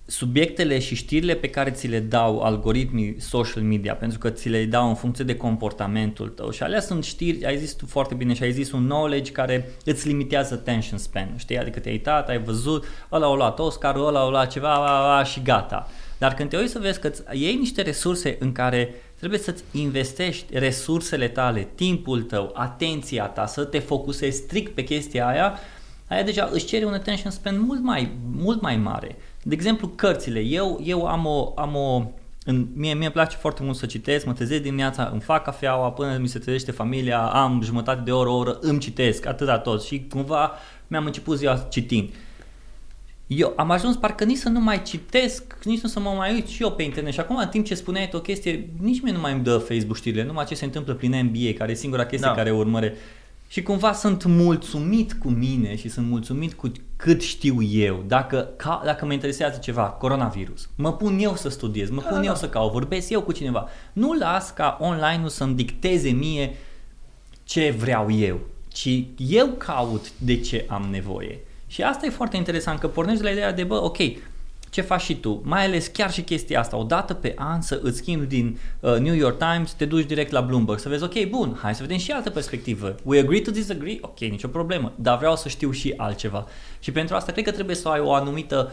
[0.05, 4.65] subiectele și știrile pe care ți le dau algoritmii social media, pentru că ți le
[4.65, 8.33] dau în funcție de comportamentul tău și alea sunt știri, ai zis tu foarte bine
[8.33, 11.57] și ai zis un knowledge care îți limitează attention span, știi?
[11.57, 15.23] Adică te-ai uitat, ai văzut, ăla a luat Oscar, ăla a luat ceva a, a,
[15.23, 15.88] și gata.
[16.17, 20.58] Dar când te uiți să vezi că iei niște resurse în care trebuie să-ți investești
[20.58, 25.60] resursele tale, timpul tău, atenția ta, să te focusezi strict pe chestia aia,
[26.08, 29.15] aia deja își cere un attention span mult mai, mult mai mare.
[29.43, 30.39] De exemplu, cărțile.
[30.39, 32.12] Eu, eu am o, am o
[32.45, 35.91] în, mie, mie îmi place foarte mult să citesc, mă trezesc dimineața, îmi fac cafeaua,
[35.91, 39.84] până mi se trezește familia, am jumătate de oră, o oră, îmi citesc, atâta tot
[39.84, 40.52] și cumva
[40.88, 42.10] mi-am început ziua citind.
[43.27, 46.47] Eu am ajuns parcă nici să nu mai citesc, nici nu să mă mai uit
[46.47, 49.19] și eu pe internet și acum în timp ce spuneai o chestie, nici mie nu
[49.19, 52.29] mai îmi dă Facebook știrile, numai ce se întâmplă prin NBA, care e singura chestie
[52.29, 52.36] da.
[52.36, 52.93] care urmăre.
[53.47, 58.03] Și cumva sunt mulțumit cu mine și sunt mulțumit cu cât știu eu.
[58.07, 62.25] Dacă, ca, dacă mă interesează ceva, coronavirus, mă pun eu să studiez, mă pun da,
[62.25, 62.36] eu da.
[62.36, 63.69] să caut, vorbesc eu cu cineva.
[63.93, 66.55] Nu las ca online-ul să-mi dicteze mie
[67.43, 71.39] ce vreau eu, ci eu caut de ce am nevoie.
[71.73, 73.97] Și asta e foarte interesant, că pornești de la ideea de, bă, ok,
[74.69, 77.79] ce faci și tu, mai ales chiar și chestia asta, o dată pe an să
[77.83, 81.25] îți schimbi din uh, New York Times, te duci direct la Bloomberg, să vezi, ok,
[81.29, 82.95] bun, hai să vedem și altă perspectivă.
[83.03, 83.97] We agree to disagree?
[84.01, 86.47] Ok, nicio problemă, dar vreau să știu și altceva.
[86.79, 88.71] Și pentru asta cred că trebuie să ai o anumită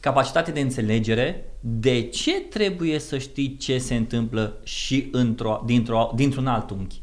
[0.00, 6.46] capacitate de înțelegere de ce trebuie să știi ce se întâmplă și într-o, dintr-o, dintr-un
[6.46, 7.02] alt unghi.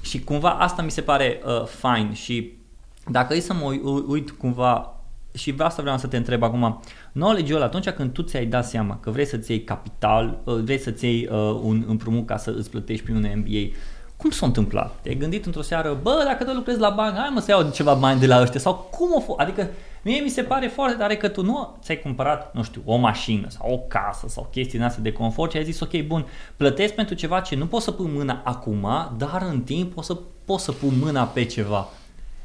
[0.00, 2.62] Și cumva asta mi se pare uh, fine și
[3.10, 3.74] dacă e să mă
[4.06, 4.94] uit cumva
[5.34, 6.80] și vreau să vreau să te întreb acum,
[7.12, 11.04] knowledge-ul atunci când tu ți-ai dat seama că vrei să-ți iei capital, uh, vrei să-ți
[11.04, 13.76] iei uh, un împrumut ca să îți plătești prin un MBA,
[14.16, 14.94] cum s-a întâmplat?
[15.02, 17.94] Te-ai gândit într-o seară, bă, dacă tu lucrezi la bancă, hai mă să iau ceva
[17.94, 19.38] bani de la ăștia sau cum o fost?
[19.38, 19.68] Adică
[20.02, 23.46] mie mi se pare foarte tare că tu nu ți-ai cumpărat, nu știu, o mașină
[23.48, 26.94] sau o casă sau chestii din astea de confort și ai zis, ok, bun, plătesc
[26.94, 30.60] pentru ceva ce nu pot să pun mâna acum, dar în timp o să pot
[30.60, 31.88] să pun mâna pe ceva.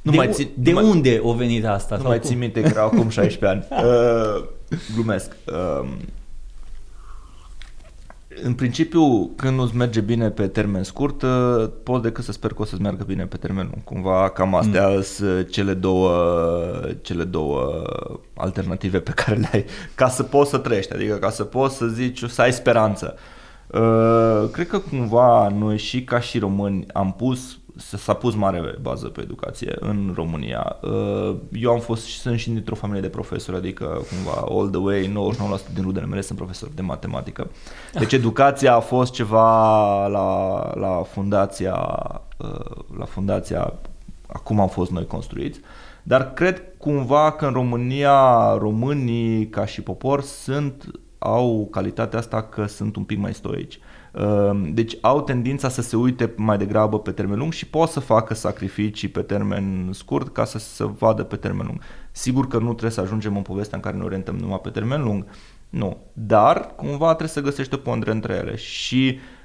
[0.09, 1.97] Nu de mai țin, de nu unde mai, o venit asta?
[1.97, 3.67] Nu mai țin minte că erau acum 16 ani.
[3.87, 4.45] Uh,
[4.95, 5.35] glumesc.
[5.47, 5.89] Uh,
[8.43, 12.61] în principiu, când nu-ți merge bine pe termen scurt, uh, poți decât să sper că
[12.61, 13.83] o să-ți meargă bine pe termen lung.
[13.83, 15.01] Cumva cam astea mm.
[15.01, 16.11] sunt cele două,
[17.01, 17.83] cele două
[18.35, 21.85] alternative pe care le ai ca să poți să trăiești, adică ca să poți să
[21.85, 23.15] zici, să ai speranță.
[23.67, 29.07] Uh, cred că cumva noi și ca și români am pus s-a pus mare bază
[29.07, 30.75] pe educație în România.
[30.81, 34.79] Uh, eu am fost și sunt și dintr-o familie de profesori, adică cumva all the
[34.79, 35.11] way,
[35.69, 37.49] 99% din rudele mele sunt profesori de matematică.
[37.93, 41.75] Deci educația a fost ceva la, la fundația,
[42.37, 43.73] uh, la fundația,
[44.27, 45.59] acum am fost noi construiți,
[46.03, 52.65] dar cred cumva că în România românii ca și popor sunt au calitatea asta că
[52.65, 53.79] sunt un pic mai stoici.
[54.13, 57.99] Ehm, deci au tendința să se uite mai degrabă pe termen lung și pot să
[57.99, 61.81] facă sacrificii pe termen scurt ca să se vadă pe termen lung.
[62.11, 65.03] Sigur că nu trebuie să ajungem în povestea în care ne orientăm numai pe termen
[65.03, 65.25] lung,
[65.69, 65.97] nu.
[66.13, 69.38] Dar cumva trebuie să găsești o pondere între ele și uh,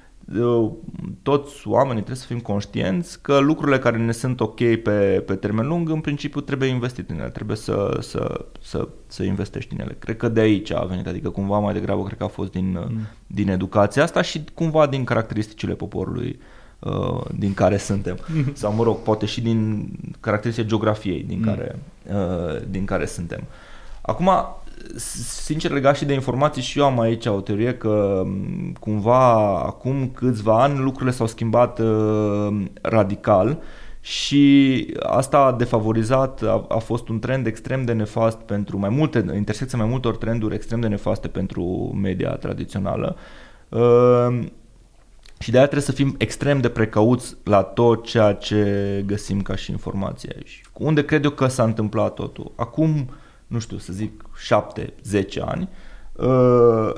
[1.21, 5.67] toți oamenii trebuie să fim conștienți că lucrurile care ne sunt ok pe, pe termen
[5.67, 9.95] lung, în principiu trebuie investit în ele, trebuie să, să, să, să investești în ele.
[9.99, 12.71] Cred că de aici a venit, adică cumva mai degrabă cred că a fost din,
[12.71, 12.99] mm.
[13.27, 16.39] din educația asta și cumva din caracteristicile poporului
[16.79, 18.17] uh, din care suntem.
[18.27, 18.53] Mm.
[18.61, 21.45] Sau mă rog, poate și din caracteristicile geografiei din, mm.
[21.45, 23.43] care, uh, din care suntem.
[24.01, 24.29] Acum,
[24.97, 28.23] sincer legat și de informații și eu am aici o teorie că
[28.79, 33.61] cumva acum câțiva ani lucrurile s-au schimbat uh, radical
[34.01, 39.25] și asta a defavorizat, a, a fost un trend extrem de nefast pentru mai multe,
[39.35, 41.63] intersecția mai multor trenduri extrem de nefaste pentru
[42.01, 43.17] media tradițională.
[43.69, 44.39] Uh,
[45.39, 49.55] și de aia trebuie să fim extrem de precauți la tot ceea ce găsim ca
[49.55, 50.61] și informație aici.
[50.73, 52.51] Unde cred eu că s-a întâmplat totul?
[52.55, 53.05] Acum uh,
[53.47, 55.69] nu știu, să zic 7-10 ani,
[56.13, 56.93] uh,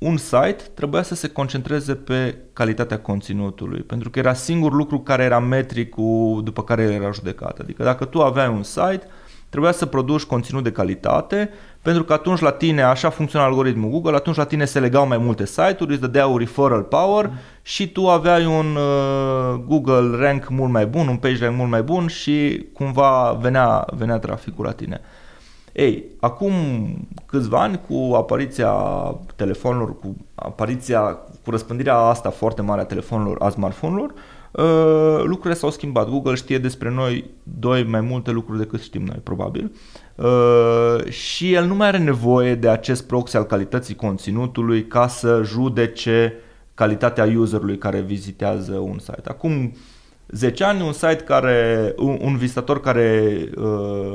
[0.00, 5.22] un site trebuia să se concentreze pe calitatea conținutului, pentru că era singur lucru care
[5.22, 7.58] era metricul după care era judecat.
[7.58, 9.02] Adică dacă tu aveai un site,
[9.48, 11.50] trebuia să produci conținut de calitate,
[11.82, 15.18] pentru că atunci la tine, așa funcționa algoritmul Google, atunci la tine se legau mai
[15.18, 17.32] multe site-uri, îți dădea un referral power mm.
[17.62, 21.82] și tu aveai un uh, Google rank mult mai bun, un page rank mult mai
[21.82, 25.00] bun și cumva venea, venea traficul la tine.
[25.02, 25.19] Uh,
[25.72, 26.52] ei, acum
[27.26, 28.72] câțiva ani, cu apariția
[29.36, 31.00] telefonelor, cu apariția,
[31.44, 34.12] cu răspândirea asta foarte mare a telefonelor, a smartphone-urilor,
[34.50, 36.08] uh, lucrurile s-au schimbat.
[36.08, 39.72] Google știe despre noi doi mai multe lucruri decât știm noi, probabil.
[40.14, 45.42] Uh, și el nu mai are nevoie de acest proxy al calității conținutului ca să
[45.44, 46.34] judece
[46.74, 49.28] calitatea userului care vizitează un site.
[49.28, 49.72] Acum
[50.28, 54.14] 10 ani, un site care, un, un vizitator care uh,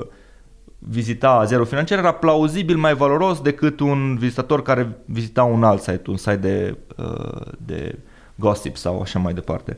[0.88, 6.10] vizita zero financiar era plauzibil mai valoros decât un vizitator care vizita un alt site,
[6.10, 8.00] un site de, uh, de
[8.36, 9.78] gossip sau așa mai departe.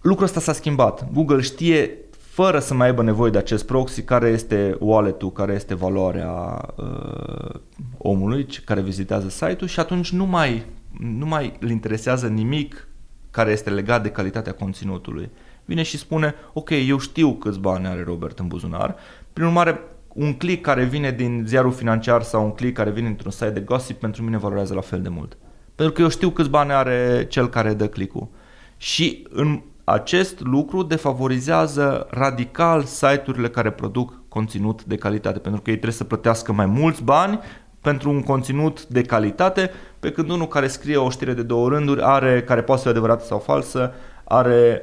[0.00, 1.12] Lucrul ăsta s-a schimbat.
[1.12, 1.98] Google știe
[2.32, 7.60] fără să mai aibă nevoie de acest proxy care este wallet-ul, care este valoarea uh,
[7.98, 10.66] omului care vizitează site-ul și atunci nu mai,
[10.98, 12.88] nu mai îl interesează nimic
[13.30, 15.30] care este legat de calitatea conținutului.
[15.64, 18.96] Vine și spune, ok, eu știu câți bani are Robert în buzunar,
[19.32, 19.80] prin urmare,
[20.14, 23.60] un click care vine din ziarul financiar sau un click care vine dintr-un site de
[23.60, 25.36] gossip pentru mine valorează la fel de mult.
[25.74, 28.28] Pentru că eu știu câți bani are cel care dă click-ul.
[28.76, 35.76] Și în acest lucru defavorizează radical site-urile care produc conținut de calitate, pentru că ei
[35.76, 37.40] trebuie să plătească mai mulți bani
[37.80, 42.02] pentru un conținut de calitate, pe când unul care scrie o știre de două rânduri,
[42.02, 43.92] are, care poate să fie adevărată sau falsă,
[44.24, 44.82] are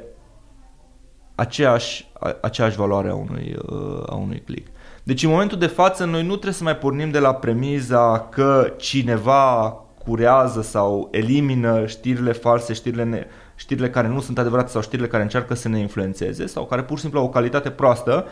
[1.40, 2.08] aceeași,
[2.42, 4.68] aceeași valoare a unui, uh, a unui click.
[5.04, 8.74] Deci în momentul de față noi nu trebuie să mai pornim de la premiza că
[8.78, 9.70] cineva
[10.04, 15.24] curează sau elimină știrile false, știrile, ne, știrile care nu sunt adevărate sau știrile care
[15.24, 18.26] încearcă să ne influențeze sau care pur și simplu au o calitate proastă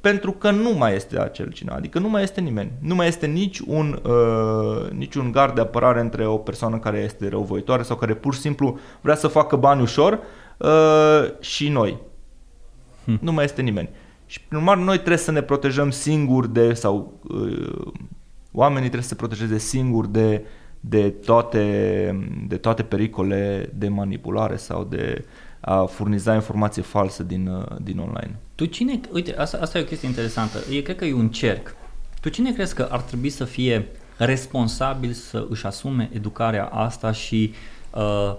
[0.00, 2.72] pentru că nu mai este acel cineva, adică nu mai este nimeni.
[2.80, 6.98] Nu mai este nici un, uh, nici un gard de apărare între o persoană care
[6.98, 10.18] este răuvoitoare sau care pur și simplu vrea să facă bani ușor
[10.58, 11.98] uh, și noi.
[13.08, 13.18] Hm.
[13.26, 13.88] Nu mai este nimeni.
[14.26, 17.92] Și prin urmare noi trebuie să ne protejăm singuri de, sau uh,
[18.52, 20.44] oamenii trebuie să se protejeze singuri de,
[20.80, 21.64] de, toate,
[22.46, 25.24] de toate pericole de manipulare sau de
[25.60, 28.38] a furniza informație falsă din, uh, din online.
[28.54, 31.74] Tu cine, uite, asta, asta e o chestie interesantă, e, cred că e un cerc.
[32.20, 37.52] Tu cine crezi că ar trebui să fie responsabil să își asume educarea asta și
[37.94, 38.36] uh,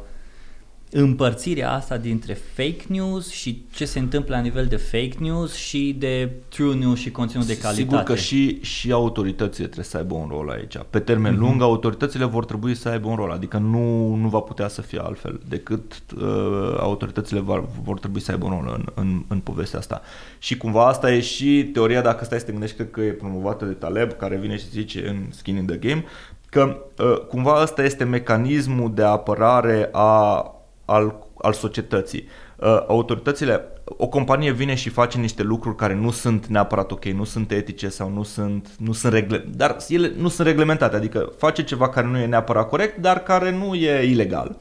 [0.92, 5.96] împărțirea asta dintre fake news și ce se întâmplă la nivel de fake news și
[6.00, 7.82] de true news și conținut de calitate.
[7.82, 10.78] Sigur că și, și autoritățile trebuie să aibă un rol aici.
[10.90, 11.38] Pe termen mm-hmm.
[11.40, 15.00] lung, autoritățile vor trebui să aibă un rol, adică nu, nu va putea să fie
[15.00, 19.80] altfel decât uh, autoritățile vor, vor trebui să aibă un rol în, în, în povestea
[19.80, 20.02] asta.
[20.40, 23.66] Și cumva asta e și teoria, dacă stai să te gândești, cred că e promovată
[23.66, 26.04] de Taleb, care vine și zice în Skin in the Game,
[26.50, 30.54] că uh, cumva ăsta este mecanismul de apărare a
[30.90, 32.28] al, al societății.
[32.56, 37.24] Uh, autoritățile, o companie vine și face niște lucruri care nu sunt neapărat ok, nu
[37.24, 41.64] sunt etice sau nu sunt, nu sunt regle, dar ele nu sunt reglementate, adică face
[41.64, 44.58] ceva care nu e neapărat corect, dar care nu e ilegal.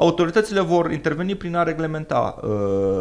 [0.00, 2.50] Autoritățile vor interveni prin a reglementa uh,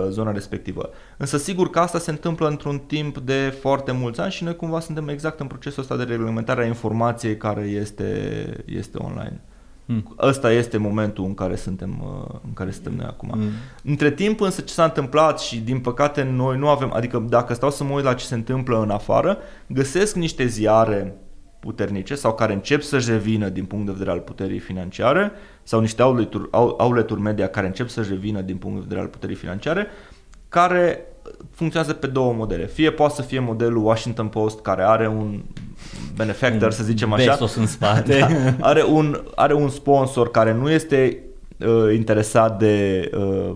[0.10, 0.90] zona respectivă.
[1.18, 4.80] Însă sigur că asta se întâmplă într-un timp de foarte mulți ani și noi cumva
[4.80, 9.42] suntem exact în procesul ăsta de reglementare a informației care este, este online.
[9.92, 10.16] Mm.
[10.20, 13.32] Ăsta este momentul în care suntem, uh, în care suntem noi acum.
[13.36, 13.50] Mm.
[13.84, 17.72] Între timp însă ce s-a întâmplat și din păcate noi nu avem, adică dacă stau
[17.72, 21.16] să mă uit la ce se întâmplă în afară, găsesc niște ziare
[21.60, 25.32] puternice sau care încep să-și revină din punct de vedere al puterii financiare
[25.64, 29.36] sau niște outlet-uri, outlet media care încep să-și revină din punct de vedere al puterii
[29.36, 29.88] financiare
[30.50, 31.06] care
[31.52, 32.66] funcționează pe două modele.
[32.66, 35.42] Fie poate să fie modelul Washington Post care are un
[36.16, 37.32] benefactor, să zicem așa.
[37.32, 38.18] Besos în spate.
[38.60, 41.24] Da, are, un, are un sponsor care nu este
[41.58, 43.56] uh, interesat de uh,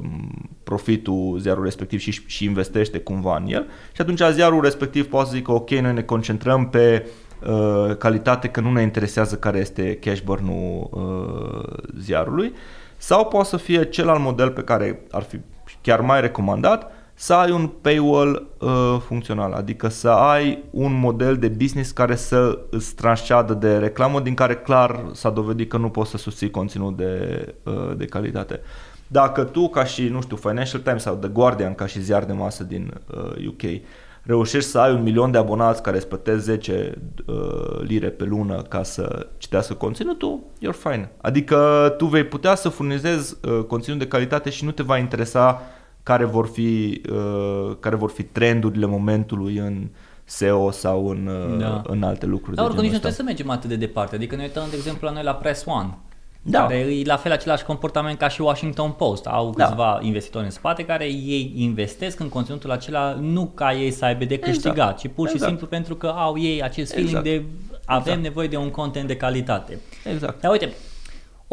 [0.63, 5.35] profitul ziarului respectiv și, și investește cumva în el și atunci ziarul respectiv poate să
[5.35, 7.07] zică ok, noi ne concentrăm pe
[7.47, 12.53] uh, calitate că nu ne interesează care este cash burn-ul uh, ziarului
[12.97, 15.39] sau poate să fie celălalt model pe care ar fi
[15.81, 16.91] chiar mai recomandat
[17.23, 22.59] să ai un paywall uh, funcțional, adică să ai un model de business care să
[22.69, 26.97] îți transceadă de reclamă din care clar s-a dovedit că nu poți să susții conținut
[26.97, 28.59] de, uh, de calitate.
[29.07, 32.33] Dacă tu ca și, nu știu, Financial Times sau The Guardian ca și ziar de
[32.33, 33.81] masă din uh, UK
[34.23, 36.93] reușești să ai un milion de abonați care îți plătesc 10
[37.25, 37.35] uh,
[37.81, 41.11] lire pe lună ca să citească conținutul, you're fine.
[41.21, 45.61] Adică tu vei putea să furnizezi uh, conținut de calitate și nu te va interesa
[46.03, 49.87] care vor fi, uh, care vor fi trendurile momentului în
[50.23, 51.81] SEO sau în, uh, da.
[51.85, 52.55] în alte lucruri.
[52.55, 54.15] Dar oricum nici nu trebuie să mergem atât de departe.
[54.15, 55.97] Adică ne uităm, de exemplu, la noi la Press One.
[56.45, 56.59] Da.
[56.59, 59.25] Care e la fel același comportament ca și Washington Post.
[59.25, 59.65] Au da.
[59.65, 64.25] câțiva investitori în spate care ei investesc în conținutul acela nu ca ei să aibă
[64.25, 64.51] de exact.
[64.51, 64.97] câștigat, exact.
[64.97, 65.51] ci pur și exact.
[65.51, 67.25] simplu pentru că au ei acest feeling exact.
[67.25, 67.43] de
[67.85, 68.21] avem exact.
[68.21, 69.79] nevoie de un content de calitate.
[70.13, 70.41] Exact.
[70.41, 70.73] Dar uite,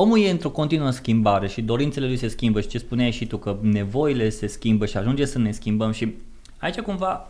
[0.02, 3.36] Omul e într-o continuă schimbare și dorințele lui se schimbă și ce spuneai și tu
[3.36, 6.14] că nevoile se schimbă și ajunge să ne schimbăm și
[6.58, 7.28] aici cumva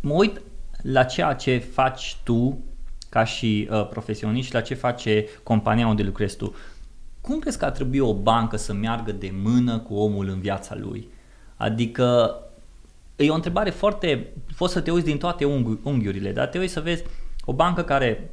[0.00, 0.40] mă uit
[0.82, 2.58] la ceea ce faci tu
[3.08, 6.54] ca și uh, profesionist și la ce face compania unde lucrezi tu.
[7.20, 10.74] Cum crezi că ar trebui o bancă să meargă de mână cu omul în viața
[10.76, 11.08] lui?
[11.56, 12.36] Adică
[13.16, 16.72] e o întrebare foarte, poți să te uiți din toate unghi, unghiurile, dar te uiți
[16.72, 17.02] să vezi
[17.44, 18.30] o bancă care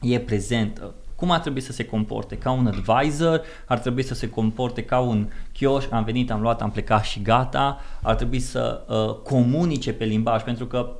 [0.00, 2.36] e prezentă, cum ar trebui să se comporte?
[2.36, 3.40] Ca un advisor?
[3.66, 5.84] Ar trebui să se comporte ca un chioș?
[5.90, 7.80] Am venit, am luat, am plecat și gata?
[8.02, 10.42] Ar trebui să uh, comunice pe limbaj?
[10.42, 10.90] Pentru că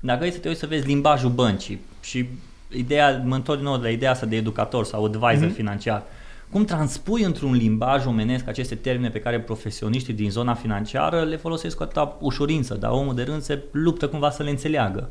[0.00, 2.28] dacă e să te uiți să vezi limbajul băncii și
[2.76, 5.54] ideea, mă întorc din nou la ideea asta de educator sau advisor mm-hmm.
[5.54, 6.02] financiar,
[6.50, 11.76] cum transpui într-un limbaj omenesc aceste termene pe care profesioniștii din zona financiară le folosesc
[11.76, 15.10] cu atâta ușurință, dar omul de rând se luptă cumva să le înțeleagă.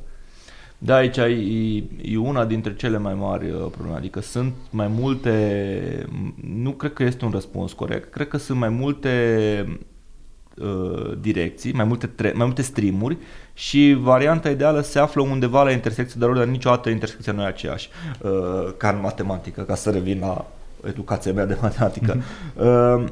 [0.84, 3.98] Da, aici e, e una dintre cele mai mari uh, probleme.
[3.98, 6.06] Adică sunt mai multe,
[6.62, 9.80] nu cred că este un răspuns corect, cred că sunt mai multe
[10.58, 13.17] uh, direcții, mai multe, tre- mai multe streamuri
[13.54, 17.89] și varianta ideală se află undeva la intersecție, dar, dar niciodată intersecția nu e aceeași
[18.22, 20.46] uh, ca în matematică, ca să revin la
[20.88, 22.17] educația mea de matematică.
[22.17, 22.62] Mm-hmm.
[22.62, 23.04] Uh,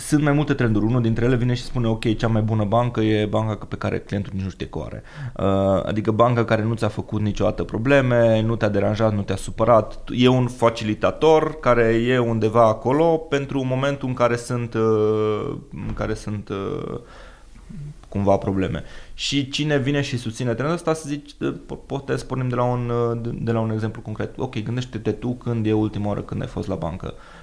[0.00, 0.84] sunt mai multe trenduri.
[0.84, 3.98] Unul dintre ele vine și spune, ok, cea mai bună bancă e banca pe care
[3.98, 5.02] clientul nici nu știe că are.
[5.36, 10.04] Uh, adică banca care nu ți-a făcut niciodată probleme, nu te-a deranjat, nu te-a supărat.
[10.12, 16.14] E un facilitator care e undeva acolo pentru momentul în care sunt, uh, în care
[16.14, 16.98] sunt uh,
[18.08, 18.84] cumva probleme.
[19.14, 21.30] Și cine vine și susține trendul ăsta, să zici,
[21.86, 22.92] poate să pornim de la un,
[23.42, 24.38] de la un exemplu concret.
[24.38, 27.14] Ok, gândește-te tu când e ultima oară când ai fost la bancă.
[27.14, 27.39] uh,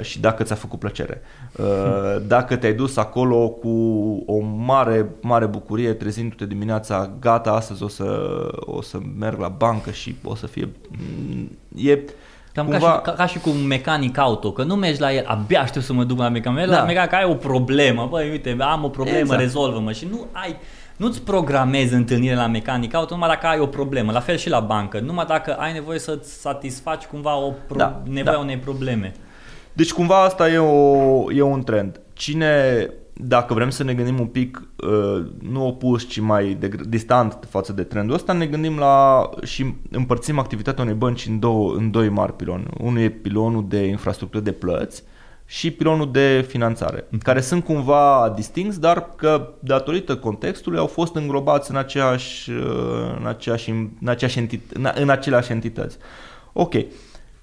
[0.00, 1.20] și dacă ți-a făcut plăcere.
[1.58, 1.64] Uh,
[2.26, 3.68] dacă te-ai dus acolo cu
[4.26, 8.04] o mare, mare bucurie, trezindu-te dimineața, gata, astăzi o să,
[8.60, 10.68] o să merg la bancă și o să fie...
[11.76, 11.98] E,
[12.52, 12.86] Cam cumva...
[12.90, 15.60] ca, și, ca, ca și cu un mecanic auto, că nu mergi la el, abia
[15.60, 16.78] aștept să mă duc la mecanic, mergi Da.
[16.80, 19.40] la mecanic, ai o problemă, băi, uite, am o problemă, Exact.
[19.40, 20.56] rezolvă-mă și nu ai,
[20.96, 24.60] nu-ți programezi întâlnire la mecanic auto numai dacă ai o problemă, la fel și la
[24.60, 28.40] bancă, numai dacă ai nevoie să-ți satisfaci cumva o pro- Da, nevoia da.
[28.42, 29.14] unei probleme.
[29.74, 32.00] Deci cumva asta e, o, e un trend.
[32.12, 37.38] Cine, dacă vrem să ne gândim un pic, uh, nu opus, ci mai de, distant
[37.48, 41.90] față de trendul ăsta, ne gândim la și împărțim activitatea unei bănci în, două, în
[41.90, 42.66] doi mari piloni.
[42.80, 45.02] Unul e pilonul de infrastructură de plăți
[45.46, 51.70] și pilonul de finanțare, care sunt cumva distinți, dar că datorită contextului au fost înglobați
[51.70, 55.96] în aceeași, uh, în aceeași, în aceeași entit- în, în aceleași entități.
[56.52, 56.74] Ok.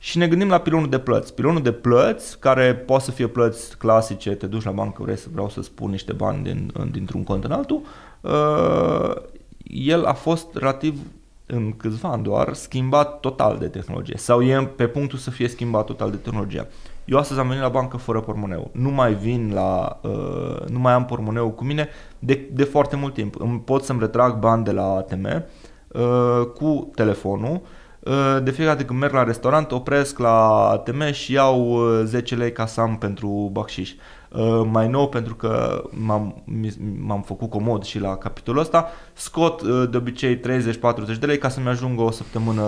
[0.04, 1.34] Și ne gândim la pilonul de plăți.
[1.34, 5.28] Pilonul de plăți, care poate să fie plăți clasice, te duci la bancă, vrei să
[5.32, 7.82] vreau să spun niște bani din, în- dintr-un cont în altul,
[8.22, 9.16] uh,
[9.64, 11.00] el a fost relativ
[11.46, 15.86] în câțiva ani doar schimbat total de tehnologie sau e pe punctul să fie schimbat
[15.86, 16.68] total de tehnologia.
[17.06, 18.70] Eu astăzi am venit la bancă fără pormoneu.
[18.74, 21.90] Nu mai vin la, uh, nu mai am pormoneu cu mine
[22.20, 23.36] de, de foarte mult timp.
[23.40, 25.44] Îmi pot să-mi retrag bani de la ATM
[25.88, 27.81] uh, cu telefonul Uh,
[28.44, 32.52] de fiecare dată când merg la restaurant, opresc la ATM și iau uh, 10 lei
[32.52, 33.94] ca să am pentru bacșiș.
[34.36, 39.62] Uh, Mai nou, pentru că m-am, mi- m-am făcut comod și la capitolul ăsta, scot
[39.62, 40.42] uh, de obicei 30-40
[41.20, 42.62] de lei ca să-mi ajungă o săptămână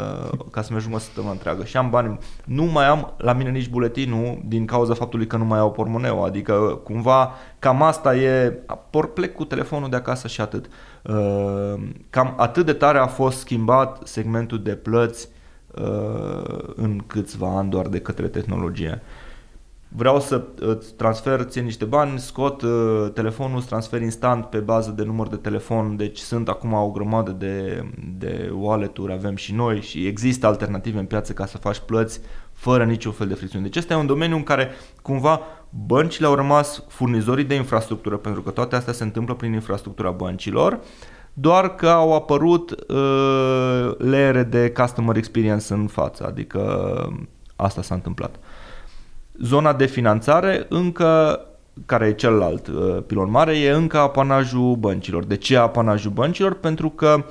[0.50, 1.64] ca să-mi ajungă o săptămână întreagă.
[1.64, 2.18] Și am bani.
[2.44, 6.24] Nu mai am la mine nici buletinul din cauza faptului că nu mai au pormoneu.
[6.24, 8.58] Adică cumva cam asta e,
[8.90, 10.66] por plec cu telefonul de acasă și atât.
[11.02, 11.74] Uh,
[12.10, 15.28] Cam atât de tare a fost schimbat segmentul de plăți
[15.74, 19.02] uh, în câțiva ani doar de către tehnologie.
[19.96, 24.90] Vreau să îți transfer ție niște bani, scot uh, telefonul, îți transfer instant pe bază
[24.90, 27.84] de număr de telefon, deci sunt acum o grămadă de,
[28.18, 32.20] de wallet-uri, avem și noi și există alternative în piață ca să faci plăți
[32.52, 33.64] fără niciun fel de fricțiune.
[33.64, 34.70] Deci ăsta e un domeniu în care
[35.02, 35.40] cumva
[35.86, 40.80] băncile au rămas furnizorii de infrastructură, pentru că toate astea se întâmplă prin infrastructura băncilor,
[41.32, 46.92] doar că au apărut uh, leere de customer experience în față, adică
[47.56, 48.38] asta s-a întâmplat.
[49.42, 51.40] Zona de finanțare încă
[51.86, 55.24] care e celălalt uh, pilon mare, e încă apanajul băncilor.
[55.24, 56.54] De ce apanajul băncilor?
[56.54, 57.24] Pentru că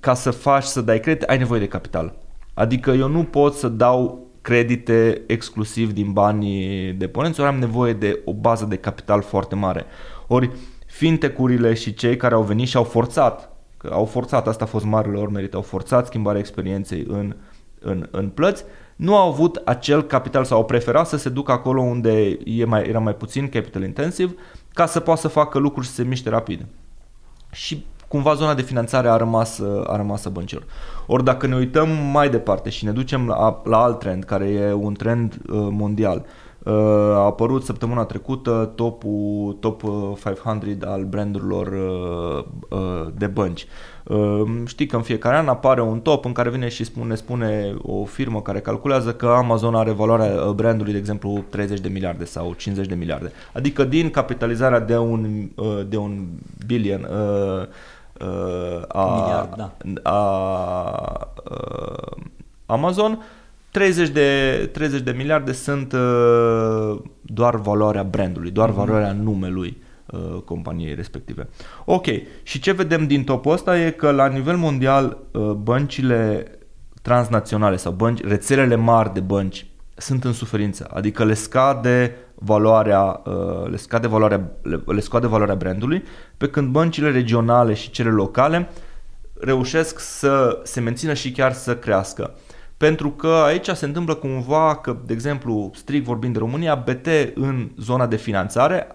[0.00, 2.14] ca să faci, să dai credit, ai nevoie de capital.
[2.54, 8.20] Adică eu nu pot să dau credite exclusiv din banii deponenți, ori am nevoie de
[8.24, 9.84] o bază de capital foarte mare.
[10.26, 10.50] Ori
[10.86, 14.84] fintecurile și cei care au venit și au forțat, că au forțat, asta a fost
[14.84, 17.36] marele lor merit, au forțat schimbarea experienței în,
[17.80, 18.64] în, în plăți,
[18.96, 22.82] nu au avut acel capital sau au preferat să se ducă acolo unde e mai,
[22.88, 24.38] era mai puțin capital intensiv
[24.72, 26.66] ca să poată să facă lucruri și să se miște rapid.
[27.52, 30.64] Și cumva zona de finanțare a rămas, a rămas a băncilor.
[31.06, 34.72] Ori dacă ne uităm mai departe și ne ducem la, la alt trend, care e
[34.72, 36.24] un trend uh, mondial,
[36.62, 36.72] uh,
[37.14, 43.62] a apărut săptămâna trecută topul, top uh, 500 al brandurilor uh, uh, de bănci.
[43.62, 43.95] Uh,
[44.66, 48.04] știi că în fiecare an apare un top în care vine și spune, spune o
[48.04, 52.54] firmă care calculează că Amazon are valoarea uh, brandului, de exemplu, 30 de miliarde sau
[52.56, 53.32] 50 de miliarde.
[53.52, 56.24] Adică din capitalizarea de un, uh, de un
[56.66, 57.66] billion uh,
[58.26, 59.72] uh, a, Miliard, da.
[60.10, 62.22] a uh,
[62.66, 63.18] Amazon,
[63.70, 68.78] 30 de, 30 de miliarde sunt uh, doar valoarea brandului, doar Mhm.
[68.78, 69.76] valoarea numelui
[70.06, 71.48] uh, companiei respective.
[71.84, 72.06] Ok,
[72.42, 76.50] și ce vedem din topul ăsta e că la nivel mondial uh, băncile
[77.02, 83.70] transnaționale sau bănci, rețelele mari de bănci sunt în suferință, adică le scade valoarea, uh,
[83.70, 86.02] le scade valoarea, le, le scade valoarea brandului,
[86.36, 88.68] pe când băncile regionale și cele locale
[89.40, 92.34] reușesc să se mențină și chiar să crească.
[92.76, 97.70] Pentru că aici se întâmplă cumva că, de exemplu, strict vorbind de România, BT în
[97.78, 98.86] zona de finanțare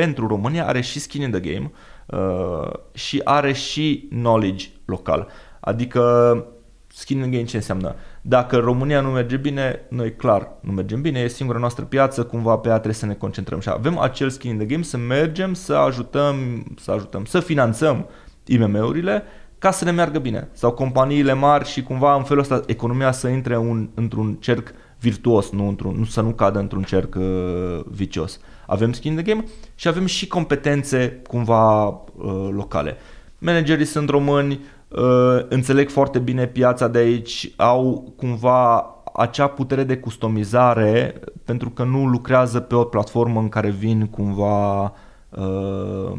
[0.00, 1.70] pentru România are și skin in the game
[2.06, 5.28] uh, și are și knowledge local.
[5.60, 6.44] Adică
[6.86, 7.94] skin in the game ce înseamnă?
[8.22, 12.56] Dacă România nu merge bine, noi clar nu mergem bine, e singura noastră piață, cumva
[12.56, 15.54] pe ea trebuie să ne concentrăm și avem acel skin in the game să mergem
[15.54, 18.08] să ajutăm, să ajutăm, să finanțăm
[18.44, 19.22] IMM-urile
[19.58, 23.28] ca să ne meargă bine sau companiile mari și cumva în felul ăsta economia să
[23.28, 28.40] intre un, într-un cerc virtuos, nu, într-un, nu să nu cadă într-un cerc uh, vicios.
[28.66, 29.44] Avem skin in the game
[29.74, 32.96] și avem și competențe cumva uh, locale.
[33.38, 39.96] Managerii sunt români, uh, înțeleg foarte bine piața de aici, au cumva acea putere de
[39.96, 44.82] customizare pentru că nu lucrează pe o platformă în care vin cumva
[45.28, 46.12] uh,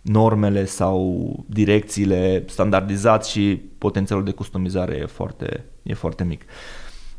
[0.00, 6.42] normele sau direcțiile standardizat și potențialul de customizare e foarte, e foarte mic.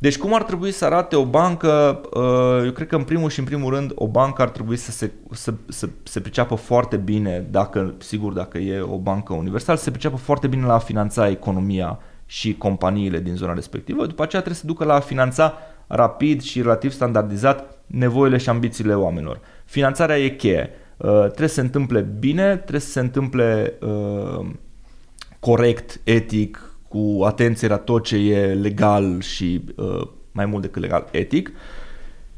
[0.03, 2.01] Deci cum ar trebui să arate o bancă?
[2.13, 4.91] Uh, eu cred că în primul și în primul rând o bancă ar trebui să
[4.91, 9.83] se, să, să se priceapă foarte bine, dacă, sigur dacă e o bancă universală, să
[9.83, 14.05] se priceapă foarte bine la a finanța economia și companiile din zona respectivă.
[14.05, 18.95] După aceea trebuie să ducă la a finanța rapid și relativ standardizat nevoile și ambițiile
[18.95, 19.39] oamenilor.
[19.65, 20.69] Finanțarea e cheie.
[20.97, 24.45] Uh, trebuie să se întâmple bine, trebuie să se întâmple uh,
[25.39, 31.07] corect, etic, cu atenție la tot ce e legal și uh, mai mult decât legal,
[31.11, 31.51] etic.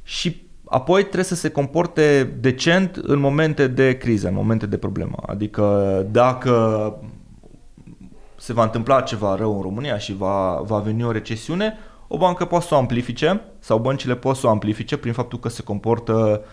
[0.03, 5.17] Și apoi trebuie să se comporte decent în momente de criză, în momente de problemă.
[5.25, 6.97] Adică dacă
[8.37, 11.73] se va întâmpla ceva rău în România și va, va veni o recesiune,
[12.07, 15.49] o bancă poate să o amplifice sau băncile pot să o amplifice prin faptul că
[15.49, 16.47] se comportă uh,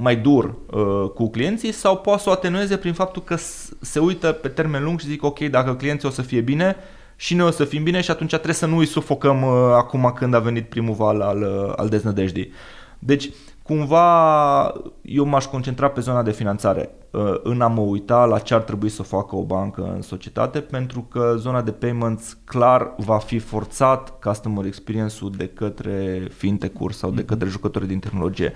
[0.00, 3.36] mai dur uh, cu clienții sau poate să o atenueze prin faptul că
[3.80, 6.76] se uită pe termen lung și zic ok, dacă clienții o să fie bine
[7.16, 10.12] și noi o să fim bine și atunci trebuie să nu îi sufocăm uh, acum
[10.16, 12.52] când a venit primul val al, uh, al deznădejdii.
[12.98, 13.30] Deci
[13.62, 14.72] cumva
[15.02, 18.60] eu m-aș concentra pe zona de finanțare uh, în a mă uita la ce ar
[18.60, 23.38] trebui să facă o bancă în societate pentru că zona de payments clar va fi
[23.38, 27.28] forțat customer experience-ul de către fintech-uri sau de mhm.
[27.28, 28.52] către jucători din tehnologie.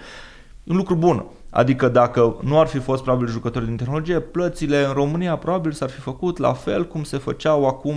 [0.64, 1.24] Un lucru bun.
[1.50, 5.90] Adică dacă nu ar fi fost probabil jucători din tehnologie, plățile în România probabil s-ar
[5.90, 7.96] fi făcut la fel cum se făceau acum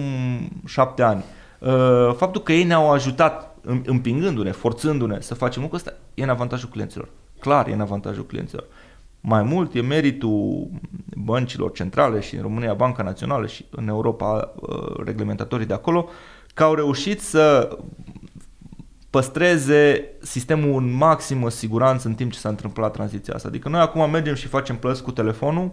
[0.66, 1.24] șapte ani.
[1.60, 6.70] Uh, faptul că ei ne-au ajutat împingându-ne, forțându-ne să facem lucrul ăsta, e în avantajul
[6.70, 7.10] clienților.
[7.40, 8.64] Clar, e în avantajul clienților.
[9.22, 10.68] Mai mult e meritul
[11.16, 16.10] băncilor centrale și în România Banca Națională și în Europa uh, reglementatorii de acolo,
[16.54, 17.78] că au reușit să
[19.10, 23.48] păstreze sistemul în maximă siguranță în timp ce s-a întâmplat tranziția asta.
[23.48, 25.72] Adică noi acum mergem și facem plăți cu telefonul,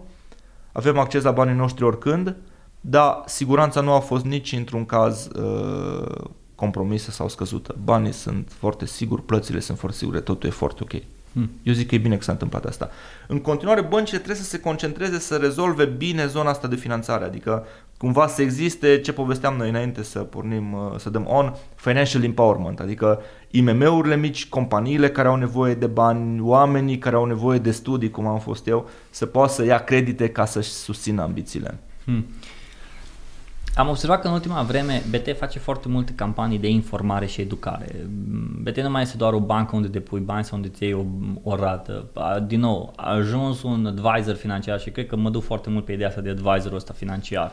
[0.72, 2.36] avem acces la banii noștri oricând,
[2.80, 6.24] dar siguranța nu a fost nici într-un caz uh,
[6.54, 7.74] compromisă sau scăzută.
[7.84, 11.02] Banii sunt foarte siguri, plățile sunt foarte sigure, totul e foarte ok.
[11.32, 11.50] Hmm.
[11.62, 12.90] Eu zic că e bine că s-a întâmplat asta.
[13.28, 17.66] În continuare, băncile trebuie să se concentreze să rezolve bine zona asta de finanțare, adică
[17.98, 22.80] cumva să existe ce povesteam noi înainte să pornim, uh, să dăm on, financial empowerment,
[22.80, 23.20] adică
[23.50, 28.26] IMM-urile mici, companiile care au nevoie de bani, oamenii care au nevoie de studii, cum
[28.26, 31.78] am fost eu, să poată să ia credite ca să-și susțină ambițiile.
[32.04, 32.26] Hmm.
[33.74, 38.06] Am observat că în ultima vreme BT face foarte multe campanii de informare și educare.
[38.62, 41.04] BT nu mai este doar o bancă unde depui bani sau unde îți iei o,
[41.42, 42.06] o rată.
[42.46, 45.92] Din nou, a ajuns un advisor financiar și cred că mă duc foarte mult pe
[45.92, 47.52] ideea asta de advisorul ăsta financiar.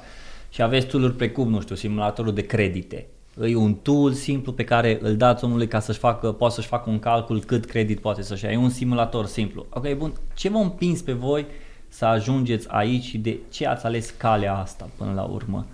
[0.51, 3.07] Și aveți tool precum, nu știu, simulatorul de credite.
[3.41, 6.89] E un tool simplu pe care îl dați omului ca să-și facă, poate să-și facă
[6.89, 8.51] un calcul cât credit poate să-și ia.
[8.51, 9.65] E un simulator simplu.
[9.69, 10.13] Ok, bun.
[10.33, 11.45] Ce v-a împins pe voi
[11.87, 15.65] să ajungeți aici și de ce ați ales calea asta până la urmă?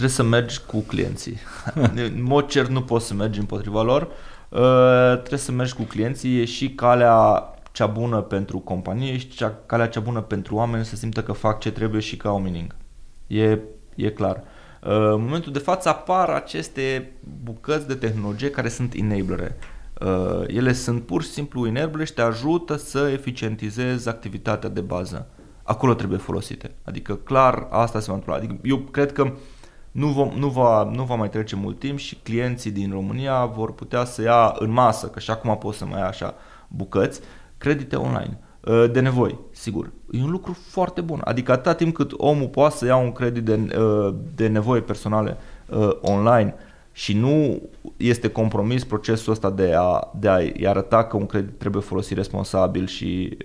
[0.00, 1.38] trebuie să mergi cu clienții.
[1.94, 4.02] în mod cer nu poți să mergi împotriva lor,
[4.48, 9.54] uh, trebuie să mergi cu clienții, e și calea cea bună pentru companie și cea,
[9.66, 12.76] calea cea bună pentru oameni să simtă că fac ce trebuie și că au meaning.
[13.26, 13.58] E,
[13.94, 14.36] e clar.
[14.36, 17.12] Uh, în momentul de față apar aceste
[17.42, 19.56] bucăți de tehnologie care sunt enablere.
[20.00, 25.26] Uh, ele sunt pur și simplu enablere și te ajută să eficientizezi activitatea de bază.
[25.62, 26.74] Acolo trebuie folosite.
[26.84, 28.38] Adică clar asta se va întâmpla.
[28.38, 29.32] Adică eu cred că uh,
[29.90, 33.74] nu, vom, nu, va, nu va mai trece mult timp și clienții din România vor
[33.74, 36.34] putea să ia în masă, că și acum pot să mai ia așa
[36.68, 37.20] bucăți,
[37.60, 38.38] credite online.
[38.60, 39.90] Uh, de nevoi, sigur.
[40.10, 41.20] E un lucru foarte bun.
[41.24, 45.36] Adică atâta timp cât omul poate să ia un credit de, uh, de nevoi personale
[45.66, 46.54] uh, online
[46.92, 47.62] și nu
[47.96, 52.86] este compromis procesul ăsta de a, de a-i arăta că un credit trebuie folosit responsabil
[52.86, 53.36] și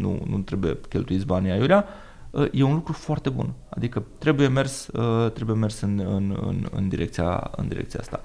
[0.00, 1.86] nu, nu trebuie cheltuiți banii aiurea,
[2.32, 3.52] Uh, e un lucru foarte bun.
[3.68, 8.20] Adică trebuie mers, uh, trebuie mers în, în, în, în, direcția, în direcția asta.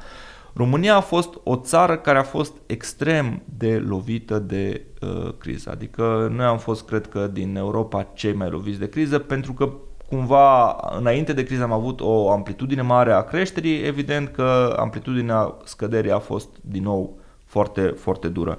[0.58, 5.70] România a fost o țară care a fost extrem de lovită de uh, criză.
[5.70, 9.74] Adică noi am fost, cred că, din Europa cei mai loviți de criză pentru că
[10.10, 16.12] cumva înainte de criză am avut o amplitudine mare a creșterii, evident că amplitudinea scăderii
[16.12, 18.58] a fost din nou foarte, foarte dură.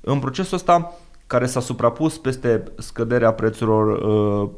[0.00, 0.92] În procesul ăsta
[1.26, 4.50] care s-a suprapus peste scăderea prețurilor uh,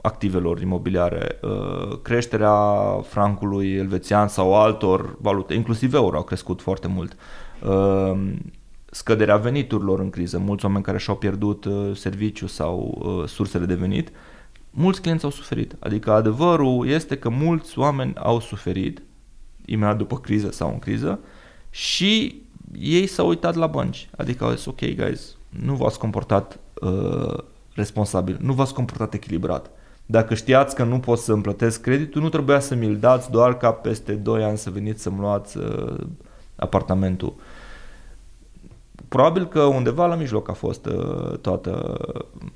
[0.00, 2.54] activelor imobiliare, uh, creșterea
[3.02, 7.16] francului elvețian sau altor valute, inclusiv euro, au crescut foarte mult.
[7.62, 8.32] Uh,
[8.90, 14.12] scăderea veniturilor în criză, mulți oameni care și-au pierdut uh, serviciu sau sursele de venit,
[14.70, 15.76] mulți clienți au suferit.
[15.78, 19.02] Adică adevărul este că mulți oameni au suferit
[19.64, 21.20] imediat după criză sau în criză
[21.70, 22.42] și
[22.78, 24.08] ei s-au uitat la bănci.
[24.16, 27.38] Adică au zis, ok, guys, nu v-ați comportat uh,
[27.74, 29.70] responsabil, nu v-ați comportat echilibrat.
[30.10, 33.56] Dacă știați că nu pot să îmi plătesc creditul, nu trebuia să mi-l dați doar
[33.56, 35.96] ca peste 2 ani să veniți să-mi luați uh,
[36.56, 37.34] apartamentul.
[39.08, 41.96] Probabil că undeva la mijloc a fost uh, toată,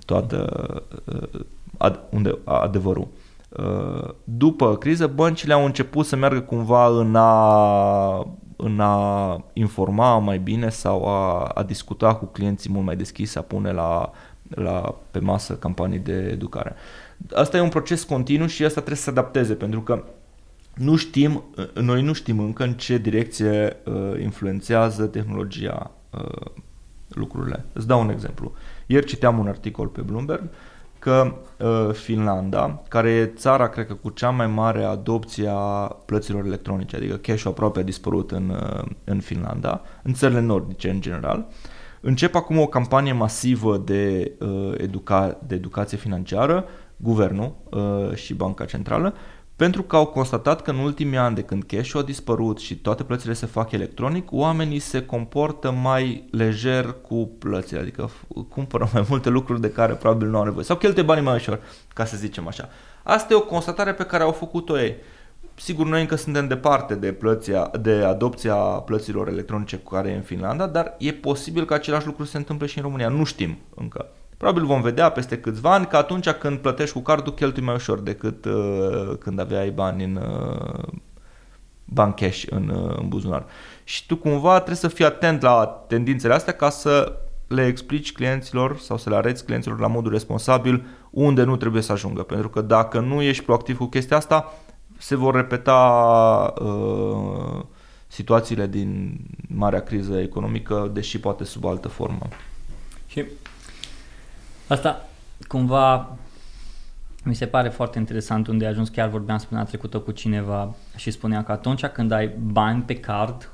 [0.05, 0.47] toată
[1.05, 1.41] uh,
[1.79, 3.07] ad, unde, adevărul.
[3.49, 8.27] Uh, după criză, băncile au început să meargă cumva în a,
[8.57, 13.41] în a informa mai bine sau a, a discuta cu clienții mult mai deschis, a
[13.41, 14.11] pune la,
[14.49, 16.75] la, pe masă campanii de educare.
[17.35, 20.05] Asta e un proces continuu și asta trebuie să se adapteze, pentru că
[20.75, 21.43] nu știm,
[21.75, 26.51] noi nu știm încă în ce direcție uh, influențează tehnologia uh,
[27.09, 27.65] lucrurile.
[27.73, 28.53] Îți dau un exemplu.
[28.87, 30.43] Ieri citeam un articol pe Bloomberg
[30.99, 36.45] că uh, Finlanda, care e țara, cred că, cu cea mai mare adopție a plăților
[36.45, 41.47] electronice, adică cash-ul aproape a dispărut în, uh, în Finlanda, în țările nordice în general,
[42.01, 46.65] încep acum o campanie masivă de, uh, educa- de educație financiară,
[47.03, 49.15] guvernul uh, și Banca Centrală,
[49.57, 53.03] pentru că au constatat că în ultimii ani de când cash a dispărut și toate
[53.03, 58.11] plățile se fac electronic, oamenii se comportă mai lejer cu plățile, adică
[58.49, 61.61] cumpără mai multe lucruri de care probabil nu au nevoie sau cheltuie banii mai ușor,
[61.95, 62.69] ca să zicem așa.
[63.03, 64.97] Asta e o constatare pe care au făcut-o ei.
[65.55, 70.23] Sigur, noi încă suntem departe de, plăția, de adopția plăților electronice cu care e în
[70.23, 73.09] Finlanda, dar e posibil că același lucru se întâmple și în România.
[73.09, 74.07] Nu știm încă.
[74.43, 78.01] Probabil vom vedea peste câțiva ani că atunci când plătești cu cardul cheltui mai ușor
[78.01, 80.83] decât uh, când aveai bani în uh,
[81.85, 83.45] bani cash în, uh, în buzunar.
[83.85, 88.79] Și tu cumva trebuie să fii atent la tendințele astea ca să le explici clienților
[88.79, 92.23] sau să le arăți clienților la modul responsabil unde nu trebuie să ajungă.
[92.23, 94.53] Pentru că dacă nu ești proactiv cu chestia asta,
[94.99, 97.65] se vor repeta uh,
[98.07, 102.29] situațiile din marea criză economică, deși poate sub altă formă.
[103.07, 103.25] Și
[104.73, 105.09] Asta
[105.49, 106.17] cumva
[107.25, 111.11] mi se pare foarte interesant unde ai ajuns, chiar vorbeam săptămâna trecută cu cineva și
[111.11, 113.53] spunea că atunci când ai bani pe card,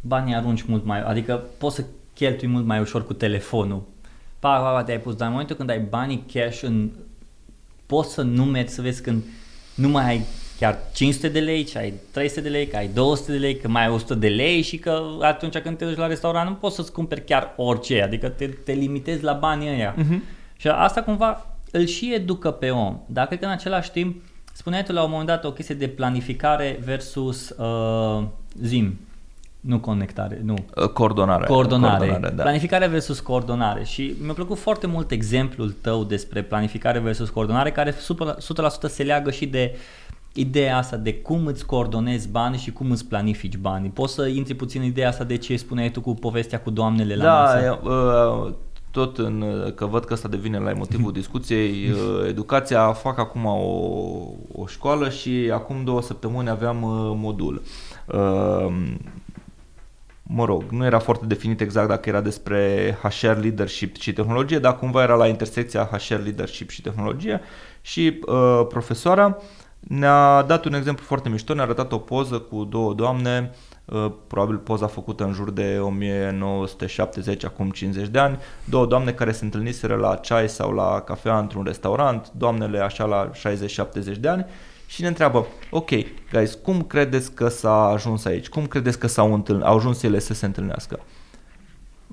[0.00, 1.84] banii arunci mult mai, adică poți să
[2.14, 3.82] cheltui mult mai ușor cu telefonul.
[4.38, 6.90] Pa, pa, pa, te-ai pus, dar în momentul când ai banii cash în,
[7.86, 9.22] poți să numeri, să vezi când
[9.74, 10.24] nu mai ai
[10.58, 13.68] chiar 500 de lei, ci ai 300 de lei, că ai 200 de lei, că
[13.68, 16.74] mai ai 100 de lei și că atunci când te duci la restaurant nu poți
[16.74, 19.94] să-ți cumperi chiar orice, adică te, te limitezi la banii ăia.
[19.94, 20.40] Uh-huh.
[20.62, 22.98] Și asta cumva îl și educă pe om.
[23.06, 25.88] Dar cred că în același timp, spuneai tu la un moment dat o chestie de
[25.88, 28.22] planificare versus uh,
[28.62, 28.98] zim.
[29.60, 30.54] Nu conectare, nu.
[30.76, 31.46] Uh, coordonare.
[31.46, 31.96] Coordonare.
[31.96, 32.42] coordonare da.
[32.42, 33.84] Planificare versus coordonare.
[33.84, 37.94] Și mi-a plăcut foarte mult exemplul tău despre planificare versus coordonare, care 100%
[38.88, 39.76] se leagă și de
[40.32, 43.90] ideea asta de cum îți coordonezi banii și cum îți planifici banii.
[43.90, 47.16] Poți să intri puțin în ideea asta de ce spuneai tu cu povestea cu doamnele
[47.16, 47.80] la da, masă?
[47.82, 48.52] Da, uh,
[48.92, 53.58] tot în, că văd că asta devine la motivul discuției, uh, educația, fac acum o,
[54.52, 57.62] o școală și acum două săptămâni aveam uh, modul.
[58.06, 58.74] Uh,
[60.22, 64.78] mă rog, nu era foarte definit exact dacă era despre HR leadership și tehnologie, dar
[64.78, 67.40] cumva era la intersecția HR leadership și tehnologie
[67.80, 69.36] și uh, profesoara
[69.80, 73.71] ne-a dat un exemplu foarte mișto, ne-a arătat o poză cu două doamne uh, Uh,
[74.26, 79.44] probabil poza făcută în jur de 1970, acum 50 de ani, două doamne care se
[79.44, 83.30] întâlniseră la ceai sau la cafea într-un restaurant, doamnele așa la
[84.14, 84.46] 60-70 de ani
[84.86, 85.90] și ne întreabă, ok,
[86.32, 88.48] guys, cum credeți că s-a ajuns aici?
[88.48, 91.00] Cum credeți că s-au întâln- au ajuns ele să se întâlnească?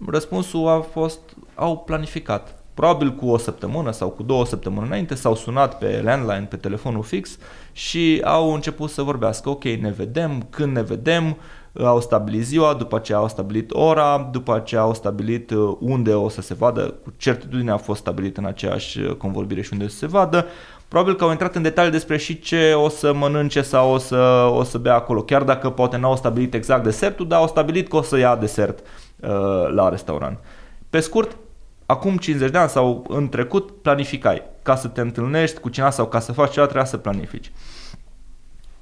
[0.08, 1.20] Răspunsul a fost,
[1.56, 2.64] au planificat.
[2.74, 7.04] Probabil cu o săptămână sau cu două săptămâni înainte s-au sunat pe landline, pe telefonul
[7.04, 7.38] fix
[7.72, 9.50] și au început să vorbească.
[9.50, 11.38] Ok, ne vedem, când ne vedem,
[11.74, 16.30] au stabilit ziua, după aceea au stabilit ora, după aceea au stabilit uh, unde o
[16.30, 19.98] să se vadă, cu certitudine a fost stabilit în aceeași uh, convorbire și unde să
[19.98, 20.46] se vadă.
[20.88, 24.50] Probabil că au intrat în detalii despre și ce o să mănânce sau o să,
[24.54, 27.96] o să bea acolo, chiar dacă poate n-au stabilit exact desertul, dar au stabilit că
[27.96, 29.30] o să ia desert uh,
[29.74, 30.38] la restaurant.
[30.90, 31.38] Pe scurt,
[31.86, 34.42] acum 50 de ani sau în trecut planificai.
[34.64, 37.52] Ca să te întâlnești cu cineva sau ca să faci ceva trebuia să planifici.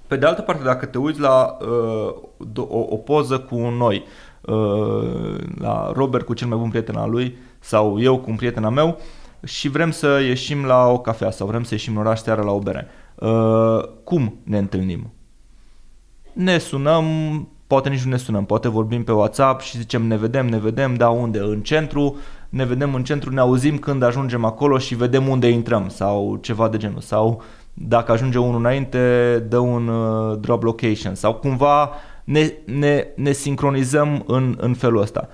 [0.07, 2.15] Pe de altă parte, dacă te uiți la uh,
[2.55, 4.03] o, o poză cu noi,
[4.41, 8.63] uh, la Robert cu cel mai bun prieten al lui sau eu cu un prieten
[8.63, 8.99] al meu
[9.43, 12.51] și vrem să ieșim la o cafea sau vrem să ieșim în oraș seara la
[12.51, 12.87] o bere.
[13.15, 15.11] Uh, cum ne întâlnim?
[16.33, 17.05] Ne sunăm,
[17.67, 20.93] poate nici nu ne sunăm, poate vorbim pe WhatsApp și zicem ne vedem, ne vedem,
[20.93, 21.39] da unde?
[21.39, 22.17] În centru,
[22.49, 26.67] ne vedem în centru, ne auzim când ajungem acolo și vedem unde intrăm sau ceva
[26.67, 27.01] de genul.
[27.01, 27.41] Sau
[27.79, 31.91] Dacă ajunge unul înainte, dă un uh, drop location sau cumva
[32.23, 35.29] ne, ne, ne sincronizăm în, în felul ăsta.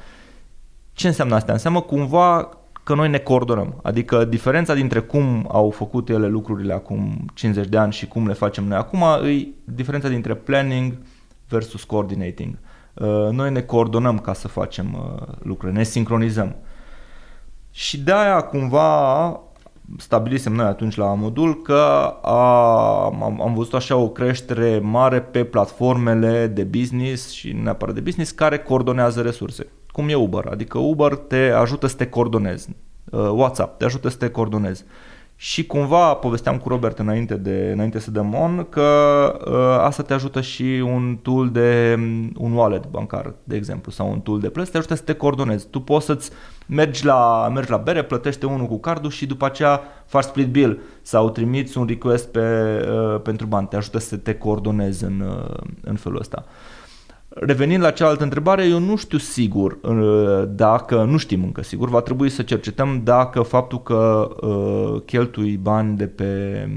[0.94, 1.52] Ce înseamnă asta?
[1.52, 2.50] Înseamnă cumva
[2.84, 3.80] că noi ne coordonăm.
[3.84, 8.34] Adică diferența dintre cum au făcut ele lucrurile acum 50 de ani și cum le
[8.34, 10.98] facem noi acum e diferența dintre planning
[11.48, 12.58] versus coordinating.
[12.94, 16.56] Uh, noi ne coordonăm ca să facem uh, lucrurile, ne sincronizăm.
[17.72, 19.40] Și de aia cumva
[19.98, 25.44] stabilisem noi atunci la modul că a, am, am văzut așa o creștere mare pe
[25.44, 29.68] platformele de business și neapărat de business care coordonează resurse.
[29.92, 32.70] Cum e Uber, adică Uber te ajută să te coordonezi,
[33.12, 34.84] uh, WhatsApp te ajută să te coordonezi.
[35.36, 38.82] Și cumva povesteam cu Robert înainte, de, înainte să dăm on că
[39.48, 41.98] uh, asta te ajută și un tool de
[42.38, 45.68] un wallet bancar, de exemplu, sau un tool de plăți, te ajută să te coordonezi.
[45.68, 46.32] Tu poți să-ți
[46.66, 50.82] mergi la, mergi la bere, plătește unul cu cardul și după aceea faci split bill
[51.02, 52.40] sau trimiți un request pe,
[52.90, 53.68] uh, pentru bani.
[53.68, 56.46] Te ajută să te coordonezi în, uh, în felul ăsta.
[57.36, 62.02] Revenind la cealaltă întrebare, eu nu știu sigur uh, dacă, nu știm încă sigur, va
[62.02, 66.68] trebui să cercetăm dacă faptul că uh, cheltui bani de pe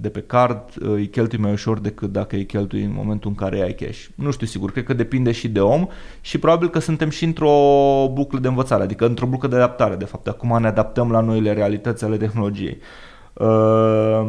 [0.00, 3.36] de pe card uh, îi cheltui mai ușor decât dacă îi cheltui în momentul în
[3.36, 4.06] care ai cash.
[4.14, 5.86] Nu știu sigur, cred că depinde și de om
[6.20, 7.52] și probabil că suntem și într-o
[8.12, 10.28] buclă de învățare, adică într-o buclă de adaptare, de fapt.
[10.28, 12.78] Acum ne adaptăm la noile realități ale tehnologiei.
[13.32, 14.28] Uh,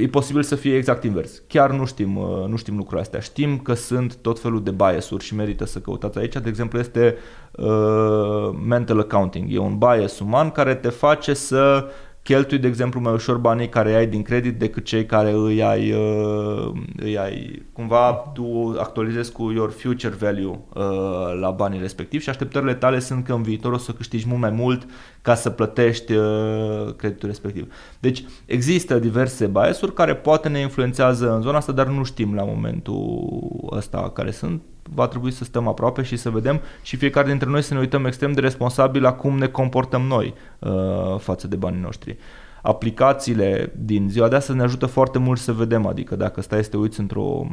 [0.00, 1.42] e posibil să fie exact invers.
[1.46, 3.20] Chiar nu știm, uh, nu știm lucrurile astea.
[3.20, 6.32] Știm că sunt tot felul de bias-uri și merită să căutați aici.
[6.32, 7.16] De exemplu, este
[7.50, 9.52] uh, mental accounting.
[9.52, 11.90] E un bias uman care te face să
[12.22, 15.92] cheltui, de exemplu, mai ușor banii care ai din credit decât cei care îi ai,
[15.92, 22.28] uh, îi ai cumva tu actualizezi cu your future value uh, la banii respectivi și
[22.28, 24.86] așteptările tale sunt că în viitor o să câștigi mult mai mult
[25.22, 27.72] ca să plătești uh, creditul respectiv.
[28.00, 32.44] Deci există diverse bias-uri care poate ne influențează în zona asta, dar nu știm la
[32.44, 37.48] momentul ăsta care sunt va trebui să stăm aproape și să vedem și fiecare dintre
[37.48, 41.56] noi să ne uităm extrem de responsabil la cum ne comportăm noi uh, față de
[41.56, 42.16] banii noștri.
[42.62, 46.70] Aplicațiile din ziua de astăzi ne ajută foarte mult să vedem, adică dacă stai să
[46.70, 47.46] te uiți într-o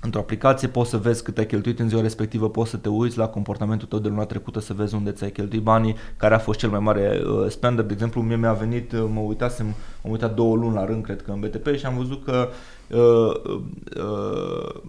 [0.00, 3.18] Într-o aplicație poți să vezi cât ai cheltuit în ziua respectivă, poți să te uiți
[3.18, 6.58] la comportamentul tău de luna trecută, să vezi unde ți-ai cheltuit banii, care a fost
[6.58, 7.84] cel mai mare uh, spender.
[7.84, 9.66] De exemplu, mie mi-a venit, uh, mă uitasem,
[10.04, 12.48] am uitat două luni la rând, cred că în BTP și am văzut că
[12.88, 13.54] uh,
[13.96, 14.80] uh,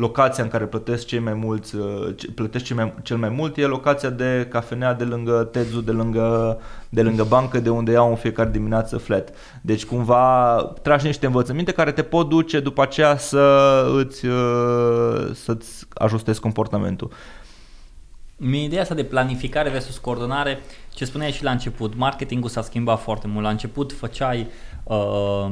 [0.00, 3.66] locația în care plătesc cei mai mulți, uh, plătesc cel mai, cel mai mult e
[3.66, 8.16] locația de cafenea de lângă Tezu, de lângă, de lângă bancă, de unde iau în
[8.16, 9.32] fiecare dimineață flat.
[9.60, 15.86] Deci cumva tragi niște învățăminte care te pot duce după aceea să îți, uh, să-ți
[15.94, 17.10] ajustezi comportamentul.
[18.36, 20.60] Mi ideea asta de planificare versus coordonare,
[20.94, 23.44] ce spuneai și la început, marketingul s-a schimbat foarte mult.
[23.44, 24.46] La început făceai
[24.84, 25.48] uh,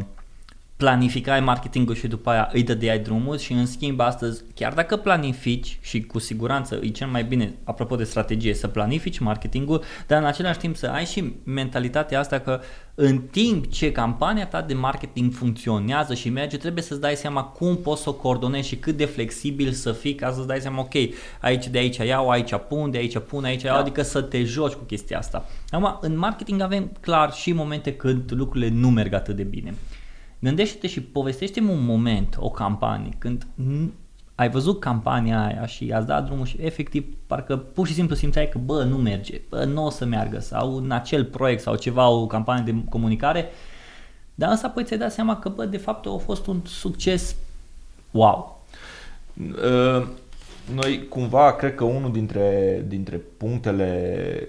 [0.78, 5.78] planificai marketingul și după aia îi dădeai drumul și în schimb astăzi, chiar dacă planifici
[5.82, 10.26] și cu siguranță e cel mai bine, apropo de strategie, să planifici marketingul, dar în
[10.26, 12.60] același timp să ai și mentalitatea asta că
[12.94, 17.76] în timp ce campania ta de marketing funcționează și merge, trebuie să-ți dai seama cum
[17.76, 20.94] poți să o coordonezi și cât de flexibil să fii ca să-ți dai seama, ok,
[21.40, 23.80] aici de aici iau, aici pun, de aici pun, aici iau, da.
[23.80, 25.48] adică să te joci cu chestia asta.
[25.70, 29.74] Acum, în marketing avem clar și momente când lucrurile nu merg atât de bine.
[30.38, 33.46] Gândește-te și povestește-mi un moment, o campanie, când
[34.34, 38.48] ai văzut campania aia și ați dat drumul și efectiv parcă pur și simplu simțeai
[38.48, 42.08] că bă, nu merge, bă, nu o să meargă sau în acel proiect sau ceva,
[42.08, 43.48] o campanie de comunicare,
[44.34, 47.36] dar însă apoi ți-ai dat seama că bă, de fapt a fost un succes
[48.10, 48.64] wow.
[49.36, 50.08] Uh
[50.74, 54.48] noi cumva cred că unul dintre, dintre punctele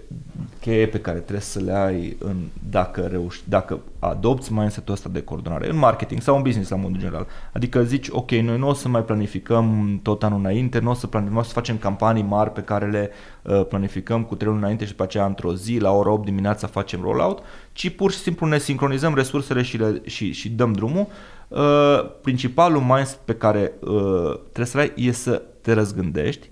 [0.60, 2.36] cheie pe care trebuie să le ai în,
[2.70, 7.00] dacă, reuși, dacă adopți mindset-ul ăsta de coordonare în marketing sau în business la modul
[7.00, 7.28] general.
[7.54, 11.08] Adică zici, ok, noi nu o să mai planificăm tot anul înainte, nu o să,
[11.08, 13.10] planificăm, nu o să facem campanii mari pe care le
[13.42, 16.68] uh, planificăm cu trei luni înainte și pe aceea într-o zi, la ora 8 dimineața
[16.68, 17.40] facem rollout,
[17.74, 21.08] ci pur și simplu ne sincronizăm resursele și, le, și, și dăm drumul.
[21.48, 26.50] Uh, principalul mindset pe care uh, trebuie să ai e să te răzgândești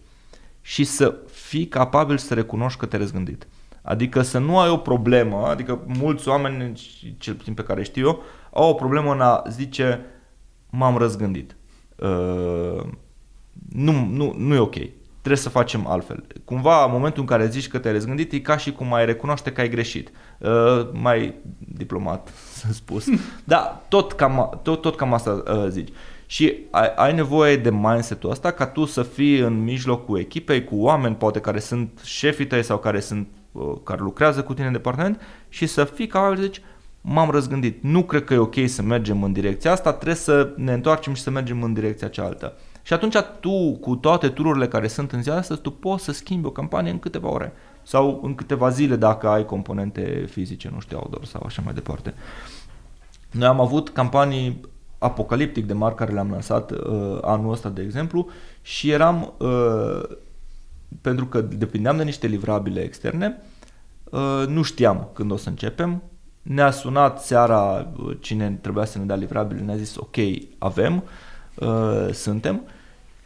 [0.61, 3.47] și să fii capabil să recunoști că te-ai răzgândit.
[3.81, 6.73] Adică să nu ai o problemă, adică mulți oameni,
[7.17, 10.05] cel puțin pe care știu eu, au o problemă în a zice
[10.69, 11.55] m-am răzgândit.
[11.95, 12.83] Uh,
[13.69, 14.75] nu, nu, nu e ok.
[15.21, 16.25] Trebuie să facem altfel.
[16.45, 19.51] Cumva, în momentul în care zici că te-ai răzgândit, e ca și cum ai recunoaște
[19.51, 20.11] că ai greșit.
[20.37, 23.05] Uh, mai diplomat, să spus.
[23.43, 25.89] Da, tot cam, tot, tot cam asta uh, zici.
[26.29, 30.75] Și ai, ai nevoie de mindset-ul ăsta ca tu să fii în mijlocul echipei cu
[30.75, 34.73] oameni poate care sunt șefii tăi sau care sunt uh, care lucrează cu tine în
[34.73, 36.61] departament și să fii capabil să zici
[37.01, 37.83] m-am răzgândit.
[37.83, 41.21] Nu cred că e ok să mergem în direcția asta, trebuie să ne întoarcem și
[41.21, 42.53] să mergem în direcția cealaltă.
[42.81, 46.47] Și atunci tu, cu toate tururile care sunt în ziua asta, tu poți să schimbi
[46.47, 47.53] o campanie în câteva ore
[47.83, 52.13] sau în câteva zile dacă ai componente fizice, nu știu, outdoor sau așa mai departe.
[53.31, 54.61] Noi am avut campanii
[54.97, 58.29] apocaliptic de mari care le-am lansat uh, anul ăsta, de exemplu,
[58.61, 60.03] și eram, uh,
[61.01, 63.41] pentru că depindeam de niște livrabile externe,
[64.03, 66.03] uh, nu știam când o să începem,
[66.41, 70.15] ne-a sunat seara uh, cine trebuia să ne dea livrabile, ne-a zis ok,
[70.57, 71.03] avem,
[71.55, 72.61] uh, suntem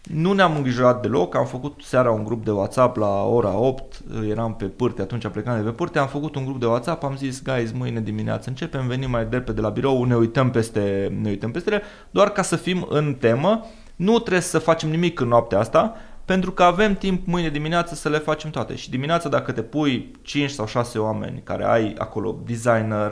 [0.01, 4.55] nu ne-am îngrijorat deloc, am făcut seara un grup de WhatsApp la ora 8, eram
[4.55, 7.41] pe pârte, atunci plecam de pe pârte, am făcut un grup de WhatsApp, am zis,
[7.41, 11.51] guys, mâine dimineață începem, venim mai repede de la birou, ne uităm peste, ne uităm
[11.51, 11.81] peste ele,
[12.11, 15.95] doar ca să fim în temă, nu trebuie să facem nimic în noaptea asta,
[16.25, 18.75] pentru că avem timp mâine dimineață să le facem toate.
[18.75, 23.11] Și dimineața dacă te pui 5 sau 6 oameni care ai acolo designer,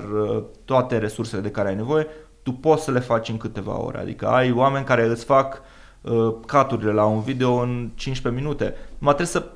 [0.65, 2.07] toate resursele de care ai nevoie,
[2.43, 3.97] tu poți să le faci în câteva ore.
[3.97, 5.59] Adică ai oameni care îți fac uh,
[6.45, 8.75] caturile la un video în 15 minute.
[8.97, 9.51] Numai trebuie să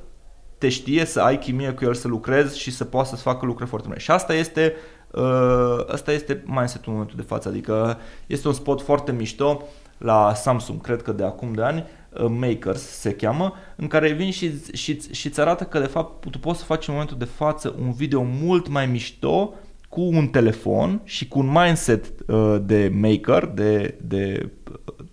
[0.58, 3.70] te știe, să ai chimie cu el, să lucrezi și să poată să-ți facă lucruri
[3.70, 4.00] foarte bune.
[4.00, 4.74] Și asta este,
[5.12, 7.50] uh, asta este mindset-ul în momentul de față.
[7.50, 7.98] Adică
[8.28, 9.62] este un spot foarte mișto
[9.98, 14.32] la Samsung, cred că de acum de ani, uh, Makers se cheamă, în care vin
[14.32, 17.26] și, și, și îți arată că de fapt tu poți să faci în momentul de
[17.26, 19.54] față un video mult mai mișto
[19.90, 24.50] cu un telefon și cu un mindset uh, de maker, de, de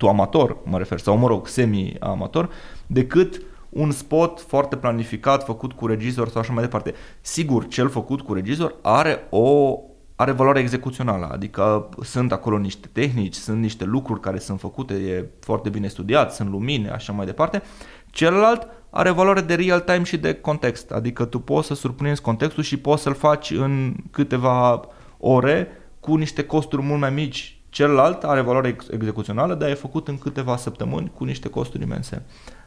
[0.00, 2.48] tu amator, mă refer, sau mă rog, semi-amator,
[2.86, 6.94] decât un spot foarte planificat, făcut cu regizor sau așa mai departe.
[7.20, 9.78] Sigur, cel făcut cu regizor are o
[10.16, 15.28] are valoare execuțională, adică sunt acolo niște tehnici, sunt niște lucruri care sunt făcute, e
[15.40, 17.62] foarte bine studiat, sunt lumine, așa mai departe.
[18.10, 22.62] Celălalt are valoare de real time și de context, adică tu poți să surprinzi contextul
[22.62, 24.80] și poți să-l faci în câteva
[25.18, 25.68] ore
[26.00, 27.59] cu niște costuri mult mai mici.
[27.70, 32.22] Celălalt are valoare ex- execuțională, dar e făcut în câteva săptămâni cu niște costuri imense.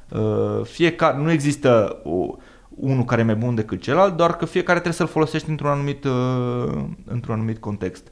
[0.10, 2.36] Uh, fiecare, nu există o,
[2.70, 6.04] unul care e mai bun decât celălalt, doar că fiecare trebuie să-l folosești într-un anumit,
[6.04, 8.12] uh, într-un anumit context.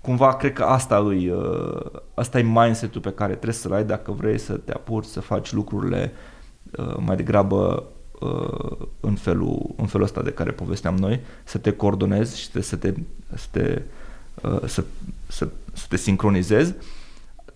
[0.00, 4.12] Cumva cred că asta, îi, uh, asta e mindset-ul pe care trebuie să-l ai dacă
[4.12, 6.12] vrei să te apuci să faci lucrurile
[6.78, 7.84] uh, mai degrabă
[8.20, 12.76] uh, în, felul, în felul ăsta de care povesteam noi, să te coordonezi și să
[12.76, 12.94] te,
[13.34, 13.82] să te,
[14.42, 14.84] uh, să,
[15.26, 16.74] să, să te sincronizezi.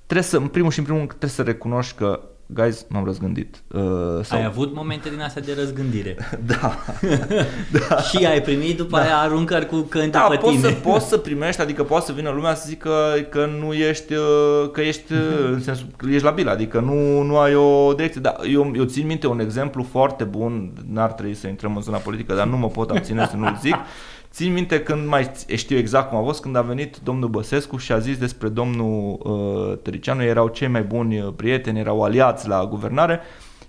[0.06, 3.62] Trebuie să, în primul și în primul trebuie să recunoști că guys, m-am răzgândit.
[3.68, 3.82] Uh,
[4.22, 4.38] sau...
[4.38, 6.16] Ai avut momente din astea de răzgândire.
[6.52, 6.76] da.
[7.88, 7.96] da.
[8.08, 9.02] și ai primit după da.
[9.02, 10.68] aia aruncări cu cânti da, pe poți tine.
[10.68, 12.90] Să, poți să primești, adică poți să vină lumea să zică
[13.30, 15.18] că nu ești, uh, că ești, uh,
[15.52, 18.20] în sensul, că ești labil, adică nu, nu ai o direcție.
[18.20, 21.98] Da, eu, eu țin minte un exemplu foarte bun, n-ar trebui să intrăm în zona
[21.98, 23.76] politică, dar nu mă pot abține să nu-l zic.
[24.36, 27.92] Țin minte când mai știu exact cum a fost, când a venit domnul Băsescu și
[27.92, 32.66] a zis despre domnul uh, Tăricianu, erau cei mai buni uh, prieteni, erau aliați la
[32.66, 33.20] guvernare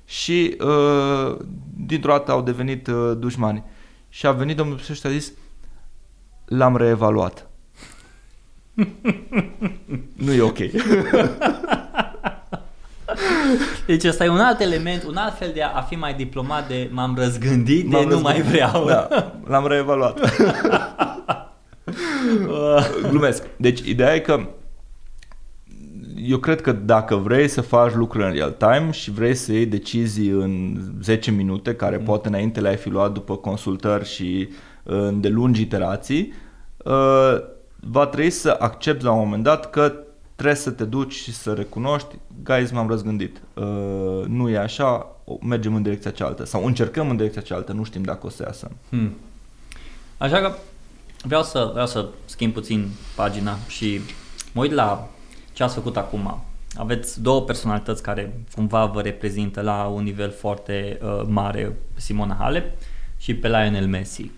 [0.06, 1.38] și uh,
[1.76, 3.64] dintr-o dată au devenit uh, dușmani.
[4.10, 5.34] Și a venit domnul Băsescu și a zis,
[6.46, 7.50] l-am reevaluat.
[10.26, 10.58] nu e ok.
[13.86, 16.90] Deci ăsta e un alt element, un alt fel de a fi mai diplomat de
[16.92, 18.86] m-am răzgândit de m-am nu mai vreau.
[18.86, 19.08] Da,
[19.48, 20.20] l-am reevaluat.
[23.10, 23.44] Glumesc.
[23.58, 24.48] Deci ideea e că
[26.16, 29.66] eu cred că dacă vrei să faci lucruri în real time și vrei să iei
[29.66, 32.04] decizii în 10 minute, care mm.
[32.04, 34.50] poate înainte le-ai fi luat după consultări și
[35.14, 36.34] de lungi iterații,
[36.78, 37.38] uh,
[37.80, 39.94] va trebui să accepti la un moment dat că
[40.38, 43.42] trebuie să te duci și să recunoști, guys, m-am răzgândit.
[43.54, 45.08] Uh, nu e așa,
[45.42, 48.72] mergem în direcția cealaltă sau încercăm în direcția cealaltă, nu știm dacă o să iasă.
[48.90, 49.14] Hmm.
[50.18, 50.56] Așa că
[51.22, 54.00] vreau să, vreau să schimb puțin pagina și
[54.52, 55.10] mă uit la
[55.54, 56.42] ce ați făcut acum.
[56.76, 62.82] Aveți două personalități care cumva vă reprezintă la un nivel foarte uh, mare, Simona Halep
[63.18, 64.32] și pe Lionel Messi.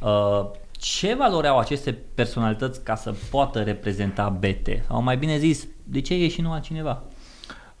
[0.00, 0.50] Uh,
[0.80, 4.68] ce valori au aceste personalități ca să poată reprezenta BT?
[4.86, 7.02] Sau mai bine zis, de ce e și nu altcineva?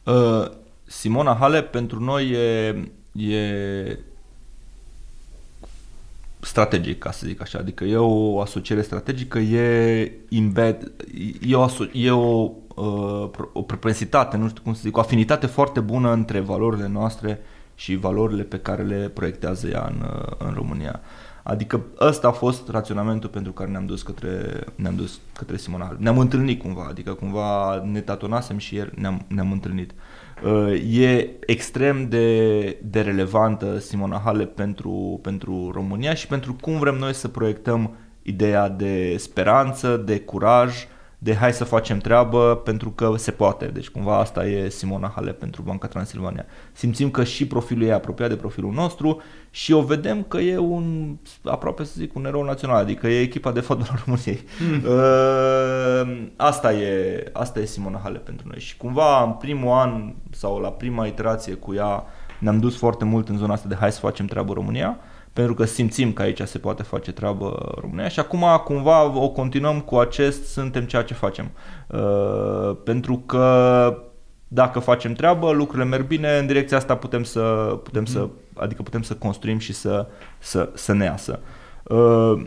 [0.04, 0.50] Uh,
[0.84, 2.68] Simona Halep pentru noi e,
[3.12, 3.98] e
[6.40, 7.58] strategic, ca să zic așa.
[7.58, 10.92] Adică e o asociere strategică, e embed,
[11.46, 15.46] e o, aso- e o, uh, o propensitate, nu știu cum să zic, o afinitate
[15.46, 17.40] foarte bună între valorile noastre
[17.74, 21.00] și valorile pe care le proiectează ea în, uh, în România.
[21.42, 26.00] Adică ăsta a fost raționamentul pentru care ne-am dus către, ne-am dus către Simona Halep.
[26.00, 29.92] Ne-am întâlnit cumva, adică cumva ne tatonasem și ieri ne-am, ne-am întâlnit.
[30.44, 36.94] Uh, e extrem de, de relevantă Simona Halep pentru, pentru România și pentru cum vrem
[36.94, 40.74] noi să proiectăm ideea de speranță, de curaj,
[41.22, 43.66] de hai să facem treabă pentru că se poate.
[43.66, 46.44] Deci cumva asta e Simona Halep pentru Banca Transilvania.
[46.72, 51.16] Simțim că și profilul e apropiat de profilul nostru și o vedem că e un,
[51.44, 54.44] aproape să zic, un erou național, adică e echipa de fotbal al României.
[54.60, 54.82] Mm.
[54.90, 60.58] Uh, asta, e, asta e Simona Halep pentru noi și cumva în primul an sau
[60.58, 62.04] la prima iterație cu ea
[62.38, 64.98] ne-am dus foarte mult în zona asta de hai să facem treabă România
[65.32, 69.80] pentru că simțim că aici se poate face treabă România și acum cumva o continuăm
[69.80, 71.50] cu acest suntem ceea ce facem.
[71.86, 73.94] Uh, pentru că
[74.48, 77.40] dacă facem treabă, lucrurile merg bine, în direcția asta putem să,
[77.82, 80.06] putem să adică putem să construim și să,
[80.38, 81.40] să, să ne iasă.
[81.82, 82.42] Uh,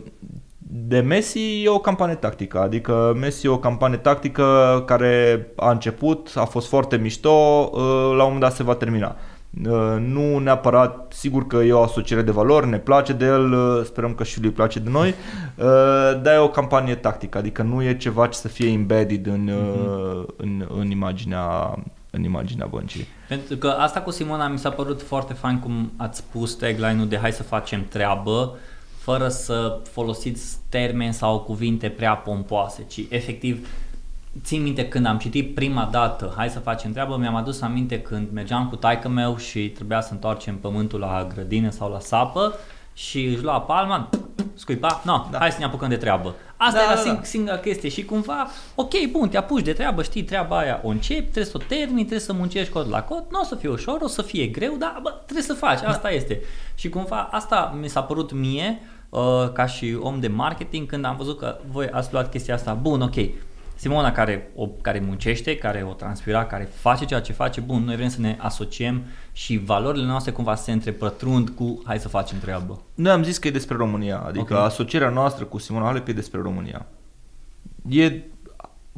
[0.57, 6.31] de Messi e o campanie tactică, adică Messi e o campanie tactică care a început,
[6.36, 9.15] a fost foarte mișto, uh, la un moment dat se va termina.
[9.61, 13.83] Uh, nu neapărat, sigur că e o asociere de valori, ne place de el, uh,
[13.85, 17.83] sperăm că și lui place de noi, uh, dar e o campanie tactică, adică nu
[17.83, 20.35] e ceva ce să fie embedded în, uh-huh.
[20.35, 21.77] în, în, imaginea,
[22.09, 23.07] în imaginea băncii.
[23.27, 27.17] Pentru că asta cu Simona mi s-a părut foarte fain cum ați spus tagline-ul de
[27.17, 28.55] hai să facem treabă,
[28.97, 33.67] fără să folosiți termeni sau cuvinte prea pompoase, ci efectiv
[34.41, 38.27] țin minte când am citit prima dată Hai să facem treabă, mi-am adus aminte când
[38.31, 42.53] mergeam cu taică meu și trebuia să întoarcem pământul la grădină sau la sapă
[42.93, 44.09] și își lua palma,
[44.53, 45.38] scuipa, no, da.
[45.38, 46.36] hai să ne apucăm de treabă.
[46.57, 47.23] Asta da, era da, da.
[47.23, 51.21] singura chestie și cumva, ok, bun, te apuci de treabă, știi, treaba aia o începi,
[51.21, 54.01] trebuie să o termini, trebuie să muncești cod la cod, nu o să fie ușor,
[54.01, 56.09] o să fie greu, dar bă, trebuie să faci, asta da.
[56.09, 56.41] este.
[56.75, 58.79] Și cumva asta mi s-a părut mie,
[59.09, 62.73] uh, ca și om de marketing, când am văzut că voi ați luat chestia asta,
[62.73, 63.15] bun, ok,
[63.84, 67.95] Simona care, o, care muncește, care o transpira, care face ceea ce face, bun, noi
[67.95, 72.81] vrem să ne asociem și valorile noastre cumva se întrepătrund cu hai să facem treabă.
[72.95, 74.65] Noi am zis că e despre România, adică okay.
[74.65, 76.86] asocierea noastră cu Simona Halep e despre România.
[77.89, 78.21] E,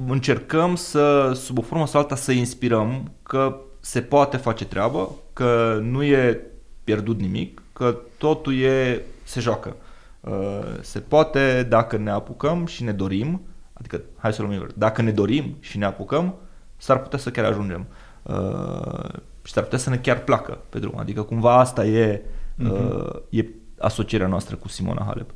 [0.07, 5.79] încercăm să, sub o formă sau alta, să inspirăm că se poate face treabă, că
[5.81, 6.41] nu e
[6.83, 9.75] pierdut nimic, că totul e, se joacă.
[10.21, 10.33] Uh,
[10.81, 13.41] se poate dacă ne apucăm și ne dorim,
[13.78, 16.36] Adică, hai să luăm dacă ne dorim și ne apucăm,
[16.78, 17.86] s-ar putea să chiar ajungem.
[18.23, 19.09] Uh,
[19.43, 20.97] și s-ar putea să ne chiar placă pe drum.
[20.97, 22.21] Adică cumva asta e,
[22.59, 23.21] uh, uh-huh.
[23.30, 23.45] e
[23.80, 25.30] asocierea noastră cu Simona Halep.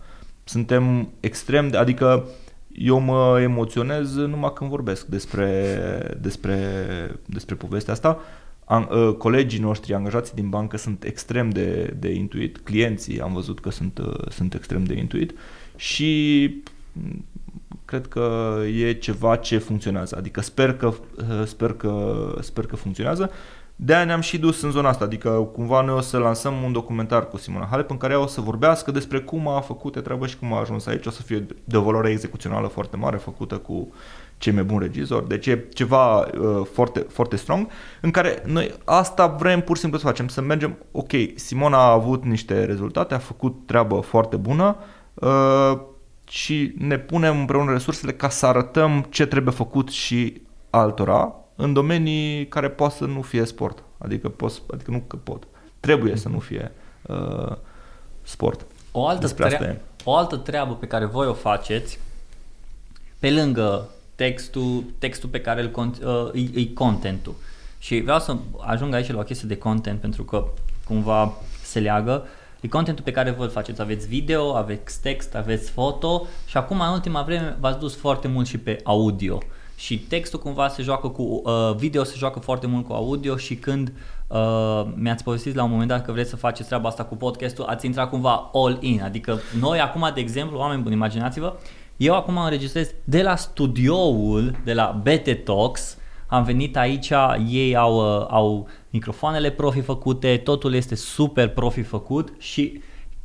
[0.43, 2.25] Suntem extrem de, adică
[2.67, 6.57] eu mă emoționez numai când vorbesc despre, despre,
[7.25, 8.19] despre povestea asta.
[8.65, 13.59] An, uh, colegii noștri angajați din bancă sunt extrem de, de intuit, clienții am văzut
[13.59, 15.33] că sunt, uh, sunt extrem de intuit
[15.75, 16.63] și
[17.85, 20.15] cred că e ceva ce funcționează.
[20.17, 20.93] Adică sper că,
[21.45, 23.31] sper că, sper că funcționează.
[23.81, 27.27] De-aia ne-am și dus în zona asta, adică cumva noi o să lansăm un documentar
[27.27, 30.37] cu Simona Halep în care ea o să vorbească despre cum a făcut treabă și
[30.37, 31.05] cum a ajuns aici.
[31.05, 33.93] O să fie de o valoare execuțională foarte mare, făcută cu
[34.37, 35.27] cei mai buni regizori.
[35.27, 37.67] Deci e ceva uh, foarte, foarte strong
[38.01, 41.91] în care noi asta vrem pur și simplu să facem, să mergem, ok, Simona a
[41.91, 44.77] avut niște rezultate, a făcut treabă foarte bună,
[45.13, 45.79] uh,
[46.29, 52.47] și ne punem împreună resursele ca să arătăm ce trebuie făcut și altora în domenii
[52.47, 53.83] care poate să nu fie sport.
[53.97, 55.47] Adică, pot, adică nu că pot.
[55.79, 56.71] Trebuie să nu fie
[57.01, 57.55] uh,
[58.21, 58.65] sport.
[58.91, 61.99] O altă, trea- o altă treabă pe care voi o faceți,
[63.19, 67.35] pe lângă textul, textul pe care îl, uh, îi, îi contentul.
[67.79, 70.45] Și vreau să ajung aici la o chestie de content pentru că
[70.83, 72.23] cumva se leagă.
[72.23, 73.81] Uh, E contentul pe care vă faceți.
[73.81, 78.47] Aveți video, aveți text, aveți foto și acum în ultima vreme v-ați dus foarte mult
[78.47, 79.37] și pe audio.
[79.75, 83.55] Și textul cumva se joacă cu, uh, video se joacă foarte mult cu audio și
[83.55, 83.93] când
[84.27, 87.65] uh, mi-ați povestit la un moment dat că vreți să faceți treaba asta cu podcastul,
[87.65, 89.01] ați intrat cumva all in.
[89.03, 91.55] Adică noi acum, de exemplu, oameni buni, imaginați-vă,
[91.97, 95.97] eu acum înregistrez de la studioul de la BT Talks,
[96.29, 97.11] am venit aici,
[97.49, 102.81] ei au, uh, au microfoanele profi făcute, totul este super profi făcut și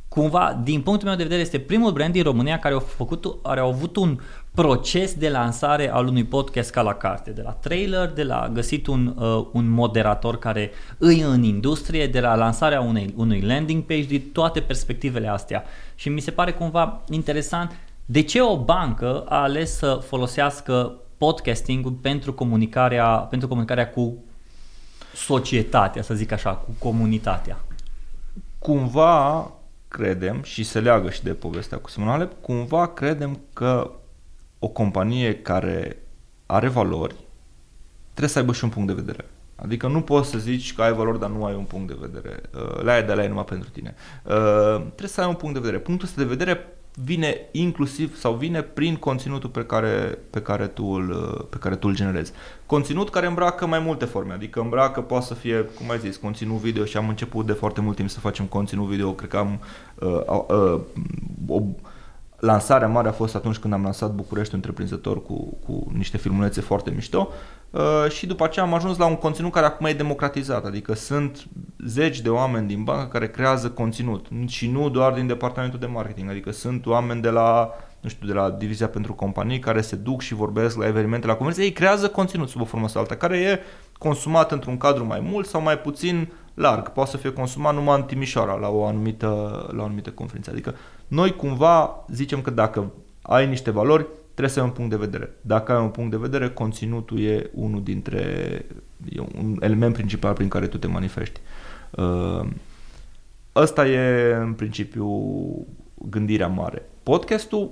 [0.07, 3.59] cumva, din punctul meu de vedere, este primul brand din România care a, făcut, care
[3.59, 4.19] a avut un
[4.53, 8.87] proces de lansare al unui podcast ca la carte, de la trailer, de la găsit
[8.87, 14.01] un, uh, un moderator care îi în industrie, de la lansarea unei, unui landing page,
[14.01, 15.63] din toate perspectivele astea.
[15.95, 17.71] Și mi se pare cumva interesant
[18.05, 24.23] de ce o bancă a ales să folosească podcasting pentru comunicarea, pentru comunicarea cu
[25.15, 27.57] societatea, să zic așa, cu comunitatea.
[28.59, 29.51] Cumva
[29.87, 33.91] credem, și se leagă și de povestea cu Simon Alep, cumva credem că
[34.59, 35.97] o companie care
[36.45, 37.15] are valori
[38.15, 39.25] trebuie să aibă și un punct de vedere.
[39.55, 42.41] Adică nu poți să zici că ai valori, dar nu ai un punct de vedere.
[42.55, 43.95] Uh, le ai de la ai numai pentru tine.
[44.23, 45.79] Uh, trebuie să ai un punct de vedere.
[45.79, 46.67] Punctul ăsta de vedere
[47.03, 51.87] vine inclusiv sau vine prin conținutul pe care, pe care, tu, îl, pe care tu
[51.87, 52.31] îl generezi.
[52.65, 56.57] Conținut care îmbracă mai multe forme, adică îmbracă poate să fie, cum ai zis, conținut
[56.57, 59.59] video și am început de foarte mult timp să facem conținut video, cred că am
[59.95, 60.79] uh, uh,
[61.47, 61.61] o,
[62.39, 66.91] lansarea mare a fost atunci când am lansat București întreprinzător cu, cu niște filmulețe foarte
[66.91, 67.35] mișto uh,
[68.09, 71.47] și după aceea am ajuns la un conținut care acum e democratizat, adică sunt
[71.85, 76.29] zeci de oameni din bancă care creează conținut și nu doar din departamentul de marketing,
[76.29, 77.69] adică sunt oameni de la
[78.05, 81.35] nu știu, de la divizia pentru companii care se duc și vorbesc la evenimente, la
[81.35, 83.59] conferințe, ei creează conținut sub o formă sau alta, care e
[83.97, 86.89] consumat într-un cadru mai mult sau mai puțin larg.
[86.89, 89.27] Poate să fie consumat numai în Timișoara la o anumită,
[89.75, 90.49] la o anumită conferință.
[90.51, 90.75] Adică
[91.07, 95.33] noi cumva zicem că dacă ai niște valori, trebuie să ai un punct de vedere.
[95.41, 98.21] Dacă ai un punct de vedere, conținutul e unul dintre
[99.09, 101.39] e un element principal prin care tu te manifesti.
[101.91, 102.47] Uh,
[103.55, 105.07] ăsta e în principiu
[106.09, 106.89] gândirea mare.
[107.03, 107.71] Podcastul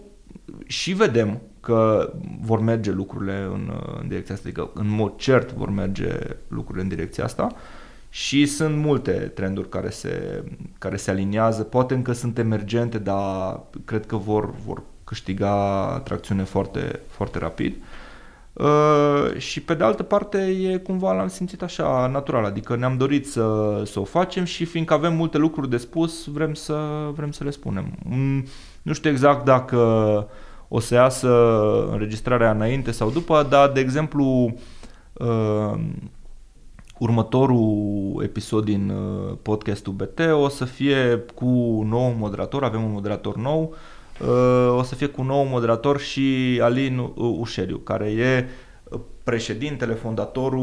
[0.66, 5.70] și vedem că vor merge lucrurile în, în direcția asta, adică în mod cert vor
[5.70, 7.55] merge lucrurile în direcția asta
[8.09, 10.43] și sunt multe trenduri care se,
[10.78, 14.84] care se aliniază, poate încă sunt emergente, dar cred că vor, vor
[15.14, 17.76] câștiga tracțiune foarte, foarte rapid.
[18.53, 23.28] Uh, și pe de altă parte e cumva l-am simțit așa natural, adică ne-am dorit
[23.28, 26.78] să, să o facem și fiindcă avem multe lucruri de spus, vrem să,
[27.16, 27.93] vrem să le spunem.
[28.03, 28.45] Mm,
[28.82, 29.78] nu știu exact dacă
[30.68, 31.30] o să iasă
[31.91, 34.55] înregistrarea înainte sau după, dar de exemplu
[35.14, 35.80] uh,
[36.99, 42.91] următorul episod din uh, podcastul BT o să fie cu un nou moderator, avem un
[42.91, 43.93] moderator nou, uh,
[44.78, 48.45] o să fie cu un nou moderator și Alin Ușeriu, care e
[49.24, 50.61] președintele, fondatorul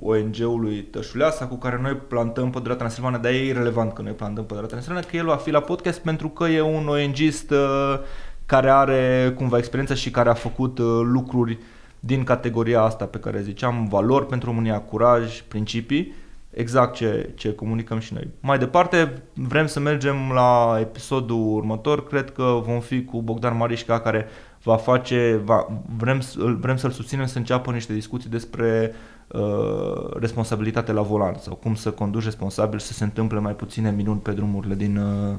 [0.00, 4.68] ONG-ului Tășuleasa cu care noi plantăm pădurea Transilvania, dar e irrelevant că noi plantăm pădurea
[4.68, 7.98] Transilvania, că el va fi la podcast pentru că e un ONGist uh,
[8.46, 11.58] care are cumva experiență și care a făcut lucruri
[12.00, 16.14] din categoria asta pe care ziceam, valori pentru România, curaj, principii,
[16.54, 18.28] exact ce, ce comunicăm și noi.
[18.40, 24.00] Mai departe, vrem să mergem la episodul următor, cred că vom fi cu Bogdan Marișca
[24.00, 24.26] care
[24.62, 26.22] va face, va, vrem,
[26.60, 28.94] vrem să-l susținem să înceapă niște discuții despre
[29.28, 34.20] uh, responsabilitate la volan sau cum să conduci responsabil să se întâmple mai puține minuni
[34.20, 35.36] pe drumurile din, uh,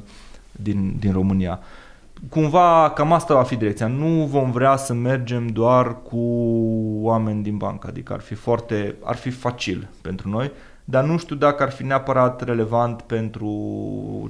[0.51, 1.59] din, din România.
[1.61, 1.86] Uh,
[2.30, 3.88] cumva cam asta va fi direcția.
[3.88, 6.18] Nu vom vrea să mergem doar cu
[7.01, 10.51] oameni din bancă, adică ar fi foarte, ar fi facil pentru noi,
[10.86, 13.50] dar nu știu dacă ar fi neapărat relevant pentru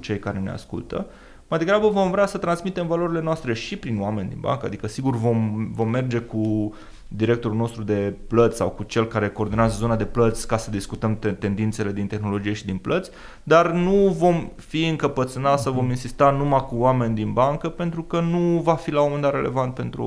[0.02, 1.06] cei care ne ascultă.
[1.48, 5.16] Mai degrabă vom vrea să transmitem valorile noastre și prin oameni din bancă, adică sigur
[5.16, 6.74] vom, vom merge cu
[7.08, 11.20] directorul nostru de plăți sau cu cel care coordonează zona de plăți ca să discutăm
[11.40, 13.10] tendințele din tehnologie și din plăți,
[13.44, 18.20] dar nu vom fi încăpățânați să vom insista numai cu oameni din bancă pentru că
[18.20, 20.06] nu va fi la un moment dat relevant pentru,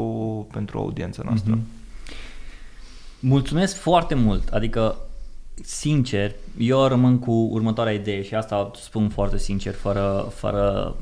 [0.53, 1.55] pentru audiența noastră.
[1.55, 1.77] Mm-hmm.
[3.21, 4.97] Mulțumesc foarte mult, adică
[5.63, 10.97] sincer, eu rămân cu următoarea idee și asta spun foarte sincer, fără, fără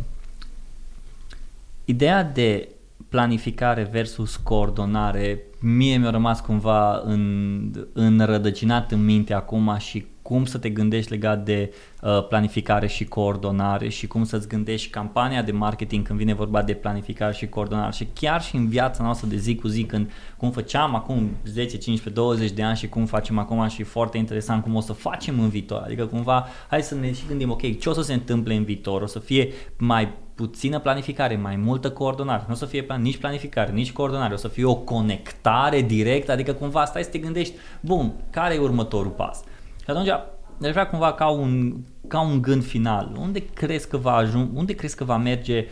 [1.85, 2.69] ideea de
[3.09, 10.59] planificare versus coordonare mie mi-a rămas cumva în, înrădăcinat în minte acum și cum să
[10.59, 11.72] te gândești legat de
[12.03, 16.72] uh, planificare și coordonare și cum să-ți gândești campania de marketing când vine vorba de
[16.72, 20.51] planificare și coordonare și chiar și în viața noastră de zi cu zi când cum
[20.51, 24.74] făceam acum 10, 15, 20 de ani și cum facem acum și foarte interesant cum
[24.74, 25.83] o să facem în viitor.
[25.85, 29.03] Adică cumva hai să ne și gândim ok, ce o să se întâmple în viitor?
[29.03, 32.45] O să fie mai puțină planificare, mai multă coordonare.
[32.46, 36.33] Nu o să fie plan, nici planificare, nici coordonare, o să fie o conectare directă,
[36.33, 39.42] adică cumva stai să te gândești, bun, care e următorul pas?
[39.87, 40.08] Și atunci,
[40.58, 41.76] deci vrea cumva ca un,
[42.08, 45.67] ca un gând final, unde crezi că va ajunge, unde crezi că va merge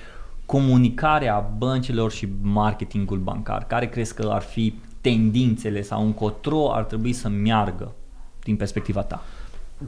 [0.46, 3.64] comunicarea băncilor și marketingul bancar?
[3.66, 7.92] Care crezi că ar fi tendințele sau încotro ar trebui să meargă
[8.42, 9.22] din perspectiva ta?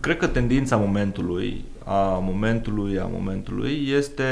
[0.01, 4.25] Cred că tendința momentului, a momentului, a momentului este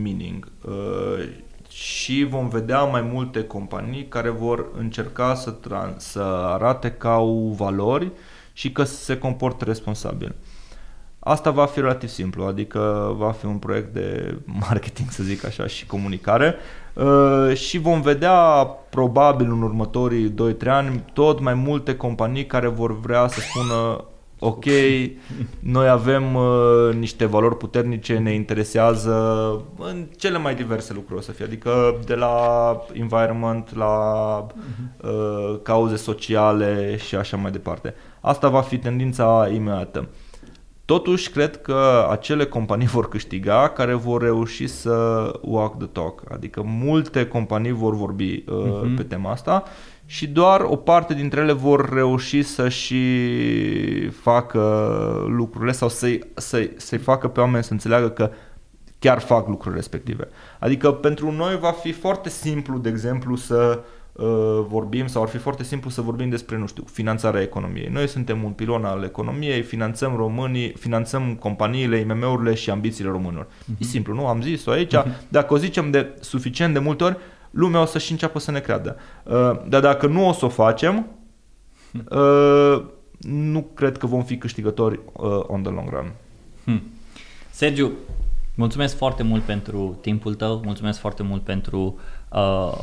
[0.00, 0.48] mining.
[0.64, 1.28] Uh,
[1.68, 7.54] și vom vedea mai multe companii care vor încerca să, trans- să arate că au
[7.56, 8.10] valori
[8.52, 10.34] și că se comportă responsabil.
[11.24, 14.36] Asta va fi relativ simplu, adică va fi un proiect de
[14.68, 16.54] marketing, să zic așa, și comunicare
[16.94, 23.00] uh, și vom vedea probabil în următorii 2-3 ani tot mai multe companii care vor
[23.00, 24.04] vrea să spună
[24.50, 24.64] ok,
[25.58, 29.14] noi avem uh, niște valori puternice, ne interesează
[29.78, 34.46] în cele mai diverse lucruri o să fie, adică de la environment, la
[35.02, 37.94] uh, cauze sociale și așa mai departe.
[38.24, 40.08] Asta va fi tendința imediată.
[40.84, 46.22] Totuși, cred că acele companii vor câștiga care vor reuși să walk the talk.
[46.32, 48.96] Adică multe companii vor vorbi uh, uh-huh.
[48.96, 49.62] pe tema asta
[50.06, 53.00] și doar o parte dintre ele vor reuși să și
[54.08, 54.60] facă
[55.28, 58.30] lucrurile sau să-i, să-i, să-i facă pe oameni să înțeleagă că
[58.98, 60.28] chiar fac lucrurile respective.
[60.58, 63.84] Adică pentru noi va fi foarte simplu, de exemplu, să uh,
[64.68, 67.88] vorbim sau ar fi foarte simplu să vorbim despre, nu știu, finanțarea economiei.
[67.92, 73.44] Noi suntem un pilon al economiei, finanțăm românii, finanțăm companiile, IMM-urile și ambițiile românilor.
[73.44, 73.68] Uh-huh.
[73.68, 73.88] E mhm.
[73.88, 74.26] simplu, nu?
[74.26, 74.94] Am zis-o aici.
[74.96, 75.28] Uh-huh.
[75.28, 77.16] Dacă o zicem de suficient de multe ori,
[77.50, 78.96] lumea o să și înceapă să ne creadă.
[79.22, 79.32] Uh,
[79.68, 81.06] dar dacă nu o să o facem,
[82.10, 82.84] uh,
[83.18, 86.12] nu cred că vom fi câștigători uh, on the long run.
[86.64, 86.82] Hmm.
[87.50, 87.92] Sergiu,
[88.54, 91.98] mulțumesc foarte mult pentru timpul tău, mulțumesc foarte mult pentru
[92.32, 92.78] uh,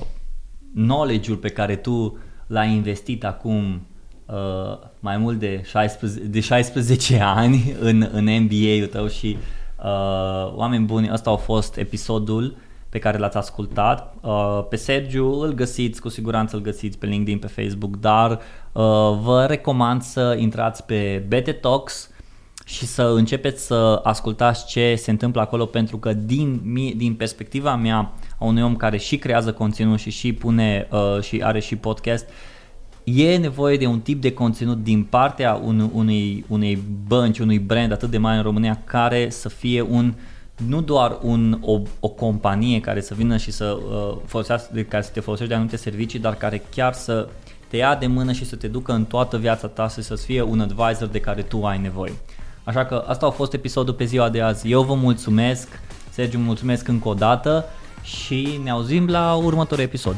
[0.74, 2.18] knowledge-ul pe care tu
[2.48, 3.88] l-ai investit acum
[4.26, 9.38] uh, mai mult de 16, de 16 ani în, în NBA-ul tău și
[9.84, 12.56] uh, oameni buni, ăsta a fost episodul
[12.90, 14.16] pe care l-ați ascultat.
[14.22, 18.40] Uh, pe Sergiu îl găsiți, cu siguranță îl găsiți pe LinkedIn, pe Facebook, dar uh,
[19.22, 22.10] vă recomand să intrați pe BT Talks
[22.70, 26.62] și să începeți să ascultați ce se întâmplă acolo pentru că din,
[26.98, 31.42] din perspectiva mea a unui om care și creează conținut și și pune uh, și
[31.44, 32.28] are și podcast
[33.04, 37.92] e nevoie de un tip de conținut din partea un, unei, unei bănci, unui brand
[37.92, 40.14] atât de mare în România care să fie un uh,
[40.68, 45.10] nu doar un, o, o companie care să vină și să, uh, folosească, care să
[45.12, 47.30] te folosești de anumite servicii, dar care chiar să
[47.68, 50.42] te ia de mână și să te ducă în toată viața ta și să fie
[50.42, 52.14] un advisor de care tu ai nevoie.
[52.70, 54.72] Așa că asta a fost episodul pe ziua de azi.
[54.72, 55.68] Eu vă mulțumesc,
[56.10, 57.66] Sergiu, mulțumesc încă o dată
[58.04, 60.16] și ne auzim la următorul episod.